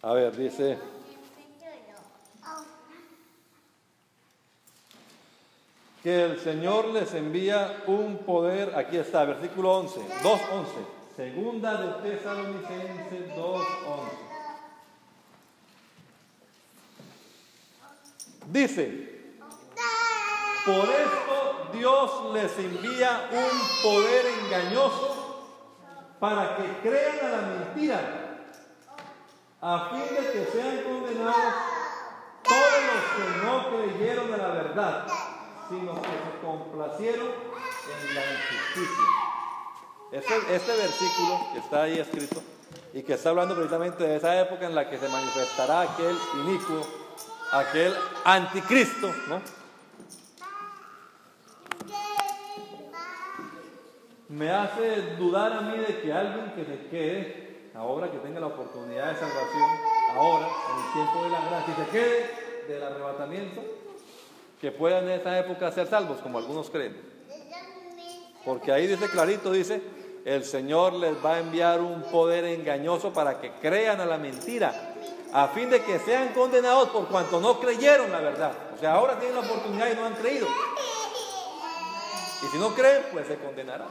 A 0.01 0.13
ver, 0.13 0.35
dice... 0.35 0.77
Que 6.03 6.25
el 6.25 6.37
Señor 6.41 6.87
les 6.89 7.13
envía 7.13 7.85
un 7.87 8.17
poder, 8.17 8.75
aquí 8.75 8.97
está, 8.97 9.23
versículo 9.23 9.77
11, 9.77 10.01
2.11, 10.21 11.02
segunda 11.15 11.75
de 11.77 12.09
Tesalonicenses 12.09 13.35
2.11. 13.35 13.63
Dice, 18.47 19.35
por 20.65 20.89
esto 20.89 21.69
Dios 21.73 22.33
les 22.33 22.57
envía 22.59 23.29
un 23.31 23.83
poder 23.83 24.25
engañoso 24.43 25.47
para 26.19 26.55
que 26.57 26.89
crean 26.89 27.25
a 27.25 27.29
la 27.29 27.41
mentira 27.47 28.19
a 29.61 29.89
fin 29.89 30.15
de 30.15 30.31
que 30.31 30.51
sean 30.51 30.83
condenados 30.83 31.53
todos 32.43 32.79
los 32.89 33.03
que 33.15 33.45
no 33.45 33.69
creyeron 33.69 34.33
a 34.33 34.37
la 34.37 34.47
verdad, 34.49 35.07
sino 35.69 35.93
que 36.01 36.09
se 36.09 36.45
complacieron 36.45 37.27
en 37.27 38.15
la 38.15 38.21
injusticia. 38.21 39.22
Este, 40.13 40.55
este 40.55 40.77
versículo 40.77 41.39
que 41.53 41.57
está 41.57 41.81
ahí 41.81 41.97
escrito 41.97 42.43
y 42.93 43.01
que 43.01 43.15
está 43.15 43.29
hablando 43.29 43.55
precisamente 43.55 44.03
de 44.03 44.17
esa 44.17 44.39
época 44.39 44.67
en 44.67 44.75
la 44.75 44.87
que 44.87 44.99
se 44.99 45.09
manifestará 45.09 45.81
aquel 45.81 46.15
inicuo, 46.35 46.81
aquel 47.51 47.95
anticristo, 48.23 49.11
¿no? 49.27 49.41
Me 54.29 54.51
hace 54.51 55.15
dudar 55.17 55.51
a 55.51 55.61
mí 55.61 55.79
de 55.79 56.01
que 56.01 56.13
alguien 56.13 56.53
que 56.53 56.63
se 56.63 56.87
quede 56.89 57.71
ahora 57.73 58.11
que 58.11 58.19
tenga 58.19 58.39
la 58.39 58.47
oportunidad 58.47 59.13
de 59.13 59.19
salvación, 59.19 59.69
ahora, 60.15 60.47
en 60.47 60.85
el 60.85 60.93
tiempo 60.93 61.23
de 61.23 61.29
la 61.31 61.39
gracia, 61.39 61.73
y 61.73 61.85
se 61.85 61.89
quede 61.89 62.65
del 62.67 62.83
arrebatamiento, 62.83 63.61
que 64.61 64.71
puedan 64.71 65.05
en 65.05 65.19
esa 65.19 65.39
época 65.39 65.71
ser 65.71 65.87
salvos, 65.87 66.19
como 66.19 66.37
algunos 66.37 66.69
creen. 66.69 66.95
Porque 68.45 68.71
ahí 68.71 68.85
dice 68.85 69.09
clarito, 69.09 69.51
dice, 69.51 69.81
el 70.25 70.45
Señor 70.45 70.93
les 70.93 71.13
va 71.23 71.35
a 71.35 71.39
enviar 71.39 71.81
un 71.81 72.01
poder 72.03 72.45
engañoso 72.45 73.11
para 73.11 73.41
que 73.41 73.51
crean 73.61 73.99
a 73.99 74.05
la 74.05 74.17
mentira, 74.17 74.93
a 75.33 75.47
fin 75.49 75.69
de 75.69 75.83
que 75.83 75.99
sean 75.99 76.29
condenados 76.29 76.89
por 76.89 77.07
cuanto 77.07 77.39
no 77.41 77.59
creyeron 77.59 78.11
la 78.11 78.19
verdad. 78.19 78.53
O 78.75 78.79
sea, 78.79 78.93
ahora 78.93 79.19
tienen 79.19 79.35
la 79.35 79.41
oportunidad 79.41 79.91
y 79.91 79.95
no 79.95 80.05
han 80.05 80.13
creído. 80.13 80.47
Y 82.43 82.45
si 82.47 82.57
no 82.57 82.73
creen, 82.73 83.05
pues 83.11 83.27
se 83.27 83.37
condenarán. 83.37 83.87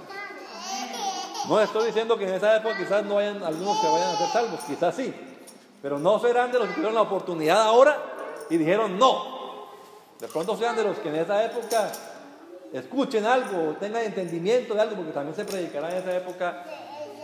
No 1.48 1.60
estoy 1.60 1.86
diciendo 1.86 2.16
que 2.16 2.24
en 2.24 2.34
esa 2.34 2.56
época 2.56 2.76
quizás 2.78 3.04
no 3.04 3.18
hayan 3.18 3.42
algunos 3.42 3.78
que 3.80 3.88
vayan 3.88 4.14
a 4.14 4.18
ser 4.18 4.28
salvos, 4.28 4.60
quizás 4.66 4.94
sí, 4.94 5.12
pero 5.82 5.98
no 5.98 6.18
serán 6.20 6.52
de 6.52 6.58
los 6.60 6.68
que 6.68 6.74
tuvieron 6.74 6.94
la 6.94 7.02
oportunidad 7.02 7.62
ahora 7.62 7.98
y 8.48 8.56
dijeron 8.56 8.98
no. 8.98 9.66
De 10.20 10.28
pronto 10.28 10.56
sean 10.56 10.76
de 10.76 10.84
los 10.84 10.98
que 10.98 11.08
en 11.08 11.16
esa 11.16 11.44
época 11.44 11.90
escuchen 12.72 13.26
algo, 13.26 13.76
tengan 13.78 14.02
entendimiento 14.02 14.74
de 14.74 14.80
algo, 14.80 14.96
porque 14.96 15.12
también 15.12 15.36
se 15.36 15.44
predicará 15.44 15.90
en 15.90 15.98
esa 15.98 16.16
época 16.16 16.64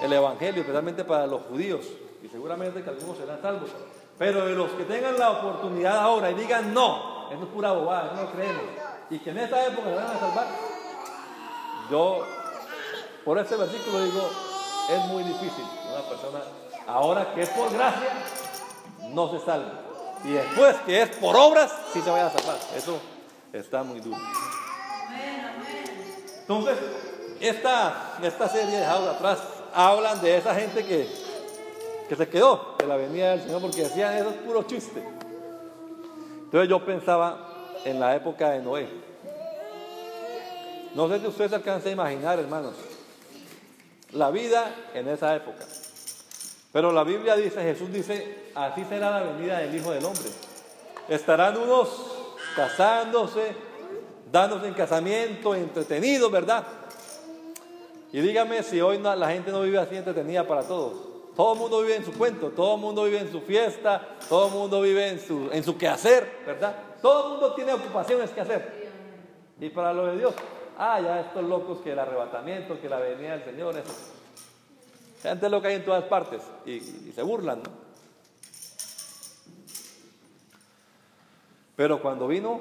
el 0.03 0.13
Evangelio, 0.13 0.61
especialmente 0.61 1.05
para 1.05 1.27
los 1.27 1.43
judíos, 1.43 1.87
y 2.23 2.29
seguramente 2.29 2.83
que 2.83 2.91
algunos 2.91 3.17
serán 3.17 3.41
salvos. 3.41 3.71
Pero 4.19 4.47
de 4.47 4.55
los 4.55 4.71
que 4.73 4.85
tengan 4.85 5.19
la 5.19 5.31
oportunidad 5.31 5.99
ahora 5.99 6.31
y 6.31 6.35
digan 6.35 6.75
no, 6.75 7.31
eso 7.31 7.43
es 7.43 7.49
pura 7.49 7.73
bobada, 7.73 8.13
no 8.15 8.31
creemos, 8.31 8.63
y 9.11 9.19
que 9.19 9.31
en 9.31 9.39
esa 9.39 9.67
época 9.67 9.89
se 9.89 9.95
van 9.95 10.07
a 10.07 10.19
salvar, 10.19 10.47
yo 11.91 12.25
por 13.25 13.39
ese 13.39 13.57
versículo 13.57 14.05
digo, 14.05 14.31
es 14.91 15.05
muy 15.07 15.23
difícil 15.23 15.65
una 15.93 16.09
persona, 16.09 16.41
ahora 16.87 17.33
que 17.35 17.43
es 17.43 17.51
por 17.51 17.73
gracia, 17.73 18.09
no 19.11 19.31
se 19.31 19.45
salva. 19.45 19.73
Y 20.25 20.33
después 20.33 20.77
que 20.85 21.03
es 21.03 21.17
por 21.17 21.37
obras, 21.37 21.73
sí 21.93 22.01
se 22.01 22.11
vaya 22.11 22.27
a 22.27 22.31
salvar. 22.31 22.59
Eso 22.75 22.99
está 23.53 23.83
muy 23.83 24.01
duro. 24.01 24.19
Entonces, 26.41 26.79
esta, 27.41 28.17
esta 28.23 28.49
serie 28.49 28.79
de 28.79 28.85
atrás 28.85 29.39
hablan 29.75 30.21
de 30.21 30.39
esa 30.39 30.55
gente 30.55 30.85
que, 30.85 31.09
que 32.09 32.17
se 32.17 32.29
quedó 32.29 32.75
de 32.79 32.87
la 32.87 32.97
venida 32.97 33.33
del 33.33 33.43
Señor 33.43 33.61
porque 33.61 33.83
decían 33.83 34.17
eso 34.17 34.31
es 34.31 34.37
puro 34.37 34.63
chiste. 34.63 35.03
Entonces 36.45 36.69
yo 36.69 36.85
pensaba 36.85 37.49
en 37.85 38.01
la 38.01 38.17
época 38.17 38.51
de 38.51 38.61
Noé. 38.61 38.89
No 40.95 41.09
sé 41.09 41.21
si 41.21 41.27
ustedes 41.27 41.53
alcanzan 41.53 41.91
a 41.91 41.93
imaginar, 41.93 42.39
hermanos, 42.39 42.75
la 44.13 44.31
vida 44.31 44.75
en 44.95 45.09
esa 45.09 45.37
época. 45.37 45.67
Pero 46.73 46.93
la 46.93 47.05
Biblia 47.05 47.37
dice, 47.37 47.63
Jesús 47.63 47.93
dice, 47.93 48.51
así 48.55 48.85
será 48.85 49.11
la 49.11 49.33
venida 49.33 49.59
del 49.59 49.75
Hijo 49.75 49.91
del 49.91 50.05
Hombre. 50.05 50.29
Estarán 51.09 51.57
unos 51.57 51.89
casándose, 52.57 53.55
dándose 54.31 54.69
en 54.69 54.75
casamiento, 54.75 55.55
entretenidos, 55.55 56.31
¿verdad? 56.31 56.65
Y 58.13 58.21
dígame 58.21 58.63
si 58.63 58.81
hoy 58.81 58.99
la 58.99 59.31
gente 59.31 59.51
no 59.51 59.63
vive 59.63 59.79
así 59.79 59.97
entretenida 59.97 60.47
para 60.47 60.63
todos. 60.63 60.95
Todo 61.37 61.53
el 61.53 61.59
mundo 61.59 61.81
vive 61.83 61.97
en 61.97 62.05
su 62.05 62.13
cuento, 62.13 62.49
todo 62.51 62.75
el 62.75 62.81
mundo 62.81 63.05
vive 63.05 63.21
en 63.21 63.31
su 63.31 63.41
fiesta, 63.41 64.17
todo 64.29 64.49
el 64.49 64.55
mundo 64.55 64.81
vive 64.81 65.09
en 65.09 65.21
su, 65.21 65.49
en 65.53 65.63
su 65.63 65.77
quehacer, 65.79 66.41
¿verdad? 66.45 66.75
Todo 67.01 67.25
el 67.25 67.31
mundo 67.33 67.55
tiene 67.55 67.73
ocupaciones 67.73 68.31
que 68.31 68.41
hacer. 68.41 68.89
Y 69.61 69.69
para 69.69 69.93
lo 69.93 70.07
de 70.07 70.19
Dios, 70.19 70.35
Ah, 70.81 71.01
ya 71.01 71.21
estos 71.23 71.43
locos 71.43 71.81
que 71.81 71.91
el 71.91 71.99
arrebatamiento, 71.99 72.81
que 72.81 72.89
la 72.89 73.01
venida 73.01 73.33
del 73.33 73.45
Señor, 73.45 73.77
eso. 73.77 73.93
Gente 75.21 75.51
loca 75.51 75.67
hay 75.67 75.75
en 75.75 75.85
todas 75.85 76.05
partes 76.05 76.41
y, 76.65 76.79
se 76.81 77.21
burlan. 77.23 77.61
Pero 81.75 82.01
cuando 82.01 82.29
vino 82.29 82.61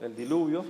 el 0.00 0.14
diluvio, 0.14 0.64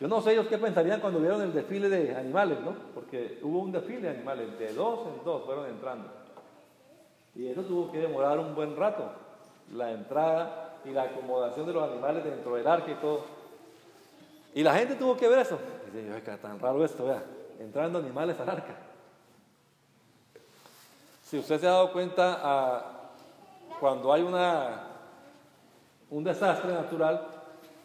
yo 0.00 0.08
no 0.08 0.22
sé 0.22 0.32
ellos 0.32 0.46
qué 0.46 0.56
pensarían 0.56 0.98
cuando 0.98 1.20
vieron 1.20 1.42
el 1.42 1.52
desfile 1.52 1.90
de 1.90 2.16
animales, 2.16 2.58
¿no? 2.60 2.74
Porque 2.94 3.38
hubo 3.42 3.58
un 3.58 3.70
desfile 3.70 4.00
de 4.00 4.16
animales, 4.16 4.58
de 4.58 4.72
dos 4.72 5.00
en 5.06 5.22
dos 5.22 5.44
fueron 5.44 5.66
entrando. 5.66 6.08
Y 7.34 7.48
eso 7.48 7.62
tuvo 7.62 7.92
que 7.92 7.98
demorar 7.98 8.38
un 8.38 8.54
buen 8.54 8.74
rato. 8.76 9.04
la 9.74 9.92
entrada 9.92 10.78
y 10.84 10.90
la 10.90 11.02
acomodación 11.02 11.66
de 11.66 11.74
los 11.74 11.88
animales 11.88 12.24
dentro 12.24 12.56
del 12.56 12.66
arca 12.66 12.90
y 12.90 12.94
todo. 12.94 13.24
Y 14.54 14.62
la 14.62 14.74
gente 14.74 14.94
tuvo 14.94 15.16
que 15.16 15.28
ver 15.28 15.40
eso. 15.40 15.58
Y 15.92 15.96
dice, 15.96 16.20
tan 16.38 16.58
raro 16.58 16.82
esto, 16.82 17.04
vea, 17.04 17.22
entrando 17.60 17.98
animales 17.98 18.40
al 18.40 18.48
arca. 18.48 18.74
Si 21.24 21.38
usted 21.38 21.60
se 21.60 21.66
ha 21.66 21.72
dado 21.72 21.92
cuenta, 21.92 22.40
ah, 22.42 23.10
cuando 23.78 24.12
hay 24.12 24.22
una, 24.22 24.88
un 26.08 26.24
desastre 26.24 26.72
natural, 26.72 27.28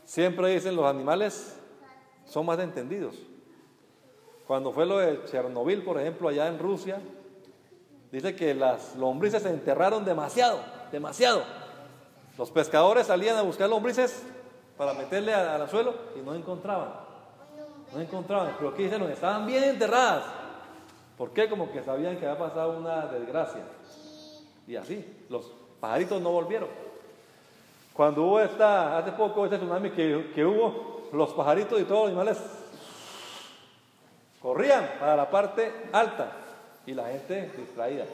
siempre 0.06 0.50
dicen 0.50 0.76
los 0.76 0.86
animales 0.86 1.56
son 2.26 2.46
más 2.46 2.60
entendidos. 2.60 3.16
Cuando 4.48 4.72
fue 4.72 4.86
lo 4.86 5.00
de 5.00 5.26
Chernobyl, 5.26 5.84
por 5.84 6.00
ejemplo, 6.00 6.30
allá 6.30 6.48
en 6.48 6.60
Rusia, 6.60 7.00
dice 8.12 8.36
que 8.36 8.54
las 8.54 8.96
lombrices 8.96 9.44
se 9.44 9.50
enterraron 9.50 10.06
demasiado, 10.06 10.60
demasiado. 10.92 11.44
Los 12.38 12.52
pescadores 12.52 13.08
salían 13.08 13.38
a 13.38 13.42
buscar 13.42 13.70
lombrices 13.70 14.24
para 14.78 14.94
meterle 14.94 15.34
al 15.34 15.62
anzuelo 15.62 15.96
y 16.16 16.20
no 16.20 16.36
encontraban. 16.36 16.90
No 17.94 18.02
encontraban, 18.02 18.54
pero 18.58 18.70
aquí 18.70 18.84
dicen, 18.84 19.02
estaban 19.04 19.48
bien 19.48 19.64
enterradas. 19.64 20.24
¿Por 21.18 21.32
qué? 21.32 21.50
Como 21.50 21.72
que 21.72 21.82
sabían 21.82 22.18
que 22.18 22.28
había 22.28 22.38
pasado 22.38 22.78
una 22.78 23.06
desgracia. 23.08 23.62
Y 24.68 24.76
así, 24.76 25.26
los 25.30 25.52
pajaritos 25.80 26.22
no 26.22 26.32
volvieron. 26.32 26.70
Cuando 27.94 28.24
hubo 28.24 28.40
esta, 28.42 28.98
hace 28.98 29.14
poco 29.14 29.46
este 29.46 29.58
tsunami 29.58 29.92
que, 29.92 30.32
que 30.36 30.46
hubo, 30.46 30.95
los 31.12 31.34
pajaritos 31.34 31.80
y 31.80 31.84
todos 31.84 32.02
los 32.02 32.08
animales 32.10 32.38
corrían 34.42 34.92
para 35.00 35.16
la 35.16 35.30
parte 35.30 35.90
alta 35.92 36.32
y 36.86 36.94
la 36.94 37.08
gente 37.08 37.52
distraída. 37.58 38.06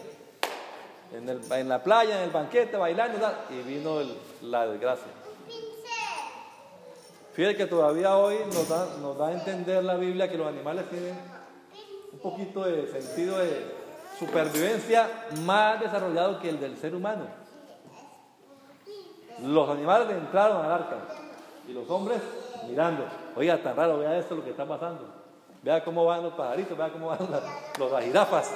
En, 1.14 1.68
la 1.68 1.84
playa, 1.84 2.20
en 2.20 2.24
el 2.24 2.30
banquete, 2.30 2.78
bailando 2.78 3.20
y 3.50 3.62
vino 3.64 4.00
la 4.44 4.66
desgracia. 4.66 5.12
Fíjate 7.34 7.58
que 7.58 7.66
todavía 7.66 8.16
hoy 8.16 8.38
nos 8.54 8.70
da, 8.70 8.88
nos 9.02 9.18
da 9.18 9.28
a 9.28 9.34
entender 9.34 9.84
la 9.84 9.96
Biblia 9.96 10.30
que 10.30 10.38
los 10.38 10.48
animales 10.48 10.90
tienen 10.90 11.18
un 12.14 12.20
poquito 12.20 12.64
de 12.64 12.88
sentido 12.88 13.38
de 13.40 13.82
supervivencia 14.18 15.10
más 15.44 15.80
desarrollado 15.80 16.40
que 16.40 16.50
el 16.50 16.60
del 16.60 16.78
ser 16.78 16.96
humano. 16.96 17.26
Los 19.42 19.70
animales 19.70 20.10
entraron 20.12 20.64
al 20.66 20.72
arca 20.72 20.98
y 21.68 21.74
los 21.74 21.90
hombres 21.90 22.22
mirando. 22.68 23.06
Oiga, 23.36 23.62
tan 23.62 23.76
raro, 23.76 24.00
vea 24.00 24.18
esto 24.18 24.36
lo 24.36 24.44
que 24.44 24.52
está 24.52 24.66
pasando. 24.66 25.22
Vea 25.64 25.84
cómo 25.84 26.06
van 26.06 26.24
los 26.24 26.34
pajaritos, 26.34 26.78
vea 26.78 26.92
cómo 26.92 27.08
van 27.08 27.20
las, 27.30 28.04
jirafas. 28.04 28.52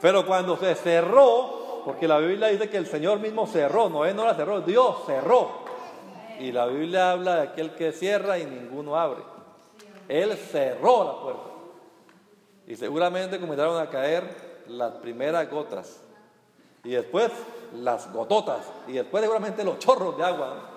Pero 0.00 0.24
cuando 0.24 0.56
se 0.56 0.74
cerró, 0.74 1.82
porque 1.84 2.06
la 2.06 2.18
Biblia 2.18 2.48
dice 2.48 2.70
que 2.70 2.76
el 2.76 2.86
Señor 2.86 3.18
mismo 3.18 3.46
cerró, 3.46 3.88
no 3.88 4.04
él 4.04 4.14
no 4.14 4.24
la 4.24 4.34
cerró, 4.34 4.60
Dios 4.60 5.04
cerró. 5.06 5.66
Y 6.38 6.52
la 6.52 6.66
Biblia 6.66 7.12
habla 7.12 7.36
de 7.36 7.42
aquel 7.42 7.74
que 7.74 7.92
cierra 7.92 8.38
y 8.38 8.44
ninguno 8.44 8.96
abre. 8.96 9.22
Él 10.08 10.36
cerró 10.36 11.04
la 11.04 11.20
puerta. 11.22 11.50
Y 12.66 12.76
seguramente 12.76 13.40
comenzaron 13.40 13.80
a 13.80 13.88
caer 13.88 14.62
las 14.68 14.92
primeras 14.94 15.50
gotas. 15.50 16.00
Y 16.84 16.90
después 16.90 17.32
las 17.74 18.12
gototas. 18.12 18.60
Y 18.86 18.92
después 18.92 19.22
seguramente 19.22 19.64
los 19.64 19.78
chorros 19.78 20.16
de 20.16 20.24
agua. 20.24 20.75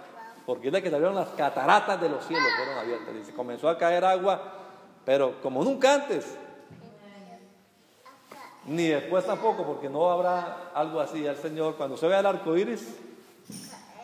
Porque 0.50 0.70
es 0.70 0.74
de 0.74 0.82
que 0.82 0.90
salieron 0.90 1.14
las 1.14 1.30
cataratas 1.30 2.02
de 2.02 2.10
los 2.10 2.26
cielos, 2.26 2.48
fueron 2.58 2.80
abiertas. 2.80 3.14
Se 3.24 3.34
comenzó 3.36 3.70
a 3.70 3.78
caer 3.78 4.04
agua, 4.04 4.42
pero 5.06 5.40
como 5.44 5.64
nunca 5.64 5.94
antes. 5.94 6.26
Ni 8.66 8.88
después 8.88 9.28
tampoco, 9.28 9.64
porque 9.64 9.90
no 9.90 10.10
habrá 10.10 10.72
algo 10.74 11.02
así. 11.02 11.24
El 11.24 11.38
Señor, 11.38 11.76
cuando 11.76 11.98
se 11.98 12.08
vea 12.08 12.22
el 12.22 12.26
arco 12.26 12.58
iris, 12.58 12.98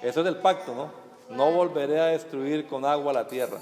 eso 0.04 0.20
es 0.20 0.24
del 0.24 0.38
pacto, 0.38 0.76
¿no? 0.76 0.92
No 1.36 1.52
volveré 1.52 2.00
a 2.00 2.06
destruir 2.06 2.68
con 2.68 2.86
agua 2.86 3.12
la 3.12 3.28
tierra. 3.28 3.58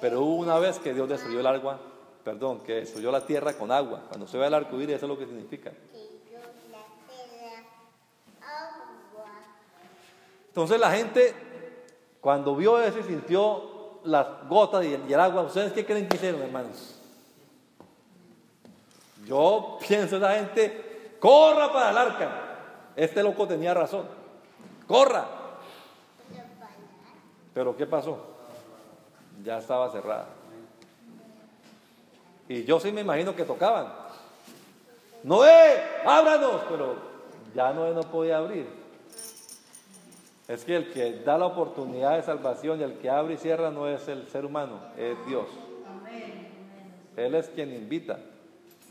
Pero 0.00 0.22
hubo 0.22 0.40
una 0.40 0.58
vez 0.58 0.80
que 0.80 0.92
Dios 0.92 1.08
destruyó 1.08 1.38
el 1.38 1.46
agua, 1.46 1.78
perdón, 2.24 2.58
que 2.64 2.80
destruyó 2.80 3.12
la 3.12 3.24
tierra 3.24 3.52
con 3.52 3.70
agua. 3.70 4.02
Cuando 4.08 4.26
se 4.26 4.38
ve 4.38 4.48
el 4.48 4.54
arco 4.54 4.74
iris, 4.74 4.96
eso 4.96 5.06
es 5.06 5.08
lo 5.08 5.18
que 5.20 5.26
significa. 5.26 5.70
Entonces 10.58 10.80
la 10.80 10.90
gente, 10.90 11.32
cuando 12.28 12.54
vio 12.54 12.78
eso 12.78 12.98
y 12.98 13.04
sintió 13.04 14.00
las 14.04 14.46
gotas 14.50 14.84
y 14.84 14.92
el, 14.92 15.18
agua, 15.18 15.44
¿ustedes 15.44 15.72
qué 15.72 15.86
creen 15.86 16.06
que 16.06 16.16
hicieron, 16.16 16.42
hermanos? 16.42 16.94
Yo 19.24 19.78
pienso, 19.88 20.18
esa 20.18 20.34
gente, 20.34 21.16
corra 21.18 21.72
para 21.72 21.90
el 21.90 21.96
arca. 21.96 22.30
Este 22.94 23.22
loco 23.22 23.48
tenía 23.48 23.72
razón. 23.72 24.04
Corra. 24.86 25.26
Pero 27.54 27.74
¿qué 27.74 27.86
pasó? 27.86 28.18
Ya 29.42 29.56
estaba 29.56 29.90
cerrada. 29.90 30.26
Y 32.46 32.62
yo 32.64 32.78
sí 32.78 32.92
me 32.92 33.00
imagino 33.00 33.34
que 33.34 33.44
tocaban. 33.44 33.90
Noé, 35.22 35.82
ábranos. 36.04 36.60
Pero 36.68 36.94
ya 37.54 37.72
Noé 37.72 37.94
no 37.94 38.02
podía 38.02 38.36
abrir. 38.36 38.77
Es 40.48 40.64
que 40.64 40.76
el 40.76 40.90
que 40.90 41.12
da 41.20 41.36
la 41.36 41.44
oportunidad 41.44 42.16
de 42.16 42.22
salvación 42.22 42.80
y 42.80 42.82
el 42.82 42.94
que 42.98 43.10
abre 43.10 43.34
y 43.34 43.36
cierra 43.36 43.70
no 43.70 43.86
es 43.86 44.08
el 44.08 44.26
ser 44.28 44.46
humano, 44.46 44.80
es 44.96 45.14
Dios. 45.26 45.46
Él 47.16 47.34
es 47.34 47.48
quien 47.48 47.74
invita. 47.74 48.18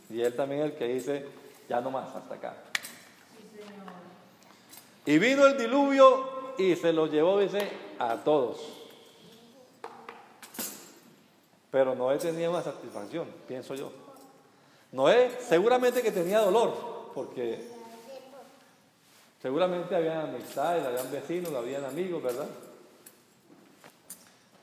Y 0.10 0.22
él 0.22 0.36
también 0.36 0.62
es 0.62 0.72
el 0.72 0.78
que 0.78 0.88
dice, 0.88 1.26
ya 1.68 1.82
no 1.82 1.90
más, 1.90 2.16
hasta 2.16 2.36
acá. 2.36 2.56
Y 5.06 5.18
vino 5.18 5.48
el 5.48 5.58
diluvio 5.58 6.54
y 6.60 6.76
se 6.76 6.94
lo 6.94 7.08
llevó, 7.08 7.40
dice, 7.40 7.68
a 7.98 8.18
todos. 8.18 8.60
Pero 11.72 11.96
Noé 11.96 12.18
tenía 12.18 12.50
una 12.50 12.62
satisfacción, 12.62 13.28
pienso 13.48 13.74
yo. 13.74 13.92
Noé 14.92 15.32
seguramente 15.40 16.04
que 16.04 16.12
tenía 16.12 16.40
dolor, 16.40 17.12
porque 17.14 17.77
seguramente 19.42 19.96
habían 19.96 20.30
amistades, 20.30 20.86
habían 20.86 21.12
vecinos, 21.12 21.54
habían 21.54 21.86
amigos, 21.86 22.24
¿verdad? 22.24 22.48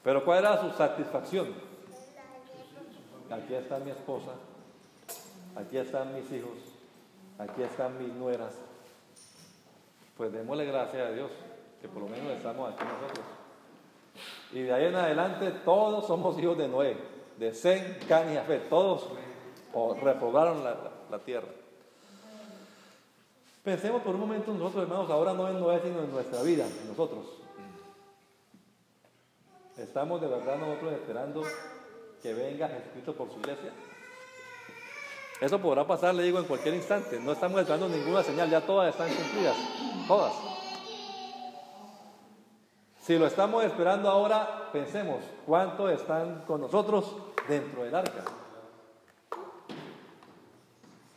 Pero 0.02 0.24
¿cuál 0.24 0.40
era 0.40 0.60
su 0.60 0.76
satisfacción? 0.76 1.54
Aquí 3.30 3.54
está 3.54 3.78
mi 3.78 3.90
esposa, 3.90 4.32
aquí 5.56 5.78
están 5.78 6.14
mis 6.14 6.30
hijos, 6.30 6.58
aquí 7.38 7.62
están 7.62 7.98
mis 7.98 8.12
nueras. 8.12 8.54
Pues 10.16 10.32
démosle 10.32 10.66
gracias 10.66 11.08
a 11.08 11.10
Dios 11.10 11.30
que 11.80 11.88
por 11.88 12.02
lo 12.02 12.08
menos 12.08 12.32
estamos 12.32 12.72
aquí 12.72 12.84
nosotros. 12.84 13.26
Y 14.52 14.62
de 14.62 14.72
ahí 14.72 14.84
en 14.86 14.94
adelante 14.94 15.50
todos 15.64 16.06
somos 16.06 16.38
hijos 16.38 16.56
de 16.56 16.68
Noé, 16.68 16.96
de 17.38 17.52
Zen, 17.52 17.98
Can 18.08 18.32
y 18.32 18.36
Afet, 18.36 18.68
todos 18.68 19.08
repoblaron 20.00 20.62
la, 20.62 21.18
tierra. 21.24 21.48
Pensemos 23.64 24.02
por 24.02 24.14
un 24.14 24.20
momento 24.20 24.52
nosotros, 24.52 24.82
hermanos, 24.82 25.10
ahora 25.10 25.32
no 25.32 25.48
en 25.48 25.58
Noé, 25.58 25.80
sino 25.80 26.00
en 26.00 26.12
nuestra 26.12 26.42
vida, 26.42 26.66
en 26.66 26.88
nosotros. 26.88 27.24
¿Estamos 29.78 30.20
de 30.20 30.28
verdad 30.28 30.58
nosotros 30.58 30.92
esperando 30.92 31.42
que 32.22 32.34
venga 32.34 32.68
Jesucristo 32.68 33.14
por 33.14 33.32
su 33.32 33.40
iglesia? 33.40 33.72
Eso 35.40 35.58
podrá 35.58 35.86
pasar, 35.86 36.14
le 36.14 36.22
digo, 36.22 36.38
en 36.38 36.44
cualquier 36.44 36.74
instante. 36.74 37.18
No 37.18 37.32
estamos 37.32 37.58
esperando 37.58 37.88
ninguna 37.88 38.22
señal, 38.22 38.50
ya 38.50 38.60
todas 38.60 38.90
están 38.90 39.08
cumplidas. 39.08 39.56
Todas. 40.06 40.34
Si 43.00 43.18
lo 43.18 43.26
estamos 43.26 43.64
esperando 43.64 44.10
ahora, 44.10 44.68
pensemos, 44.72 45.24
¿cuántos 45.46 45.90
están 45.90 46.42
con 46.46 46.60
nosotros 46.60 47.16
dentro 47.48 47.84
del 47.84 47.94
arca? 47.94 48.24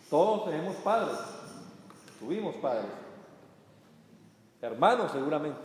Todos 0.10 0.46
tenemos 0.46 0.76
padres, 0.78 1.18
tuvimos 2.20 2.56
padres, 2.56 2.86
hermanos 4.62 5.12
seguramente, 5.12 5.60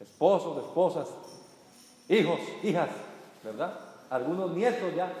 esposos, 0.00 0.58
esposas, 0.58 1.08
hijos, 2.08 2.40
hijas, 2.62 2.88
¿verdad? 3.42 3.78
Algunos 4.10 4.50
nietos 4.52 4.94
ya, 4.94 5.12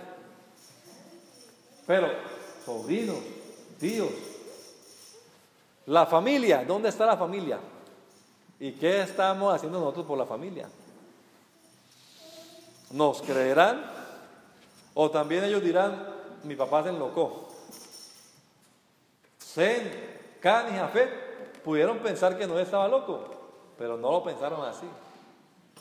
pero 1.86 2.08
sobrinos, 2.64 3.18
tíos, 3.78 4.10
la 5.86 6.04
familia, 6.06 6.64
¿dónde 6.66 6.90
está 6.90 7.06
la 7.06 7.16
familia? 7.16 7.58
¿Y 8.60 8.72
qué 8.72 9.02
estamos 9.02 9.54
haciendo 9.54 9.78
nosotros 9.78 10.04
por 10.04 10.18
la 10.18 10.26
familia? 10.26 10.68
¿Nos 12.90 13.22
creerán? 13.22 13.84
O 14.94 15.10
también 15.10 15.44
ellos 15.44 15.62
dirán, 15.62 15.96
mi 16.44 16.56
papá 16.56 16.82
se 16.82 16.90
enlocó. 16.90 17.47
Zen, 19.58 19.90
Can 20.40 20.72
y 20.72 20.78
Jafet 20.78 21.62
pudieron 21.64 21.98
pensar 21.98 22.38
que 22.38 22.46
no 22.46 22.60
estaba 22.60 22.86
loco, 22.86 23.24
pero 23.76 23.96
no 23.96 24.12
lo 24.12 24.22
pensaron 24.22 24.64
así. 24.64 24.86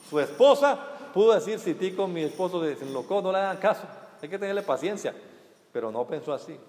Su 0.10 0.20
esposa 0.20 0.80
pudo 1.14 1.36
decir, 1.36 1.60
si 1.60 1.76
ti 1.76 1.92
con 1.92 2.12
mi 2.12 2.24
esposo 2.24 2.60
se 2.64 2.84
enlocó, 2.84 3.22
no 3.22 3.32
le 3.32 3.38
hagan 3.38 3.58
caso, 3.58 3.84
hay 4.20 4.30
que 4.30 4.40
tenerle 4.40 4.64
paciencia, 4.64 5.14
pero 5.72 5.92
no 5.92 6.08
pensó 6.08 6.34
así. 6.34 6.60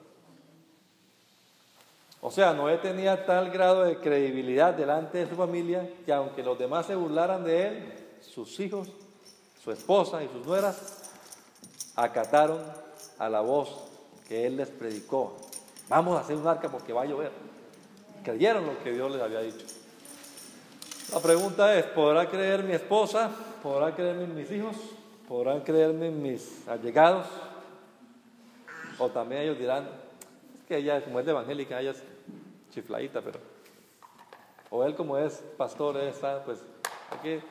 O 2.21 2.31
sea, 2.31 2.53
Noé 2.53 2.77
tenía 2.77 3.25
tal 3.25 3.49
grado 3.49 3.85
de 3.85 3.97
credibilidad 3.97 4.75
delante 4.75 5.17
de 5.17 5.31
su 5.31 5.35
familia 5.35 5.89
que 6.05 6.13
aunque 6.13 6.43
los 6.43 6.59
demás 6.59 6.85
se 6.85 6.95
burlaran 6.95 7.43
de 7.43 7.69
él, 7.69 7.95
sus 8.21 8.61
hijos, 8.61 8.87
su 9.65 9.73
esposa 9.73 10.23
y 10.23 10.29
sus 10.29 10.45
nueras 10.45 11.11
acataron 11.97 12.61
a 13.19 13.31
la 13.31 13.41
voz 13.41 13.89
que 14.29 14.47
él 14.47 14.59
les 14.59 14.69
predicó. 14.69 15.48
Vamos 15.89 16.17
a 16.17 16.21
hacer 16.21 16.37
un 16.37 16.47
arca 16.47 16.69
porque 16.69 16.93
va 16.93 17.03
a 17.03 17.07
llover. 17.07 17.33
Creyeron 18.23 18.67
lo 18.67 18.83
que 18.83 18.93
Dios 18.93 19.11
les 19.11 19.23
había 19.23 19.41
dicho. 19.41 19.65
La 21.13 21.21
pregunta 21.21 21.75
es, 21.79 21.87
¿podrá 21.87 22.29
creer 22.29 22.63
mi 22.63 22.73
esposa? 22.73 23.31
¿Podrá 23.63 23.95
creerme 23.95 24.27
mis 24.27 24.51
hijos? 24.51 24.77
¿Podrán 25.27 25.61
creerme 25.61 26.11
mis 26.11 26.69
allegados? 26.69 27.27
O 28.99 29.09
también 29.09 29.43
ellos 29.43 29.59
dirán, 29.59 29.89
que 30.67 30.77
ella, 30.77 31.03
como 31.03 31.19
es 31.19 31.25
de 31.25 31.31
evangélica, 31.31 31.81
ella 31.81 31.93
es 31.93 32.03
chifladita, 32.71 33.23
pero. 33.23 33.41
O 34.71 34.85
él, 34.85 34.95
como 34.95 35.17
es 35.17 35.43
pastor, 35.57 35.97
está, 35.97 36.45
pues 36.45 36.63
hay 37.11 37.19
que 37.21 37.43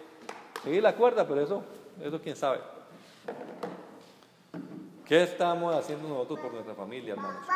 seguir 0.64 0.84
la 0.84 0.96
cuerda, 0.96 1.28
pero 1.28 1.42
eso, 1.42 1.64
eso 2.00 2.22
quién 2.22 2.36
sabe. 2.36 2.60
¿Qué 5.04 5.24
estamos 5.24 5.74
haciendo 5.76 6.08
nosotros 6.08 6.40
por 6.40 6.54
nuestra 6.54 6.76
familia, 6.76 7.14
hermanos? 7.14 7.48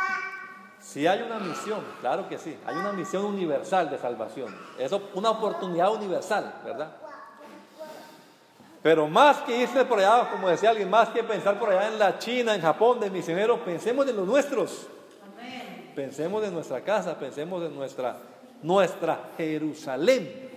Si 0.82 1.06
hay 1.06 1.22
una 1.22 1.38
misión, 1.39 1.80
claro 2.02 2.28
que 2.28 2.39
sí, 2.39 2.58
hay 2.65 2.76
una 2.76 2.91
misión 2.91 3.24
universal 3.26 3.89
de 3.89 4.00
salvación. 4.00 4.56
Eso 4.80 5.10
una 5.13 5.30
oportunidad 5.30 5.94
universal, 5.94 6.54
¿verdad? 6.65 6.91
Pero 8.82 9.08
más 9.08 9.38
que 9.41 9.62
irse 9.62 9.86
por 9.86 10.00
allá, 10.00 10.28
como 10.32 10.50
decía 10.50 10.72
alguien, 10.72 10.89
más 10.89 11.10
que 11.10 11.24
pensar 11.24 11.60
por 11.60 11.70
allá 11.70 11.88
en 11.88 12.00
la 12.00 12.17
China, 12.17 12.56
en 12.56 12.62
Japón, 12.62 13.00
de 13.00 13.12
misioneros, 13.12 13.60
pensemos 13.60 14.08
en 14.08 14.15
los 14.15 14.26
nuestros. 14.26 14.88
Pensemos 15.96 16.44
en 16.44 16.54
nuestra 16.54 16.82
casa, 16.82 17.17
pensemos 17.20 17.63
en 17.63 17.76
nuestra, 17.76 18.17
nuestra 18.63 19.30
Jerusalén. 19.38 20.50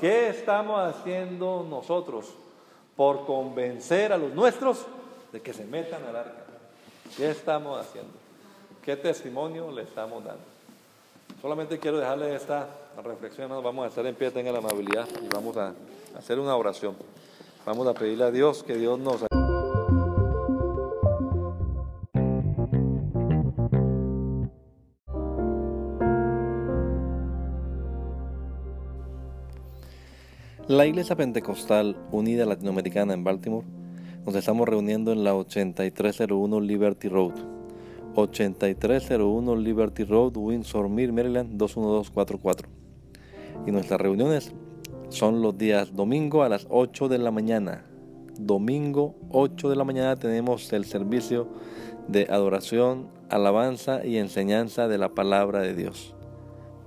¿Qué 0.00 0.28
estamos 0.30 0.80
haciendo 0.80 1.64
nosotros 1.68 2.34
por 2.96 3.24
convencer 3.24 4.12
a 4.12 4.16
los 4.16 4.32
nuestros 4.32 4.84
de 5.30 5.40
que 5.40 5.52
se 5.52 5.64
metan 5.64 6.04
al 6.04 6.16
arca? 6.16 6.44
¿Qué 7.16 7.30
estamos 7.30 7.80
haciendo? 7.80 8.23
¿Qué 8.84 8.96
testimonio 8.96 9.72
le 9.72 9.82
estamos 9.82 10.22
dando? 10.22 10.42
Solamente 11.40 11.78
quiero 11.78 11.98
dejarle 11.98 12.34
esta 12.34 12.68
reflexión, 13.02 13.48
vamos 13.48 13.86
a 13.86 13.88
estar 13.88 14.04
en 14.04 14.14
pie, 14.14 14.30
tenga 14.30 14.52
la 14.52 14.58
amabilidad 14.58 15.08
y 15.22 15.28
vamos 15.28 15.56
a 15.56 15.72
hacer 16.14 16.38
una 16.38 16.54
oración. 16.54 16.94
Vamos 17.64 17.86
a 17.86 17.94
pedirle 17.94 18.24
a 18.24 18.30
Dios 18.30 18.62
que 18.62 18.74
Dios 18.74 18.98
nos 18.98 19.24
La 30.68 30.86
Iglesia 30.86 31.16
Pentecostal 31.16 31.96
Unida 32.10 32.44
Latinoamericana 32.44 33.14
en 33.14 33.24
Baltimore 33.24 33.66
nos 34.26 34.34
estamos 34.34 34.68
reuniendo 34.68 35.12
en 35.12 35.24
la 35.24 35.34
8301 35.34 36.60
Liberty 36.60 37.08
Road. 37.08 37.53
8301 38.14 39.56
Liberty 39.56 40.04
Road, 40.04 40.36
Windsor 40.36 40.88
Mill, 40.88 41.12
Maryland 41.12 41.56
21244. 41.56 42.68
Y 43.66 43.72
nuestras 43.72 44.00
reuniones 44.00 44.52
son 45.08 45.42
los 45.42 45.56
días 45.56 45.94
domingo 45.94 46.42
a 46.42 46.48
las 46.48 46.66
8 46.70 47.08
de 47.08 47.18
la 47.18 47.30
mañana. 47.30 47.84
Domingo 48.38 49.14
8 49.30 49.70
de 49.70 49.76
la 49.76 49.84
mañana 49.84 50.16
tenemos 50.16 50.72
el 50.72 50.84
servicio 50.84 51.48
de 52.08 52.26
adoración, 52.30 53.08
alabanza 53.30 54.04
y 54.04 54.18
enseñanza 54.18 54.88
de 54.88 54.98
la 54.98 55.14
palabra 55.14 55.60
de 55.60 55.74
Dios. 55.74 56.14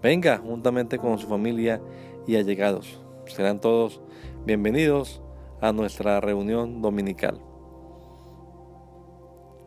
Venga 0.02 0.38
juntamente 0.38 0.98
con 0.98 1.18
su 1.18 1.28
familia 1.28 1.82
y 2.28 2.36
allegados. 2.36 3.02
Serán 3.26 3.60
todos 3.60 4.02
bienvenidos 4.46 5.22
a 5.62 5.72
nuestra 5.72 6.20
reunión 6.20 6.82
dominical. 6.82 7.42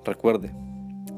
Recuerde, 0.05 0.53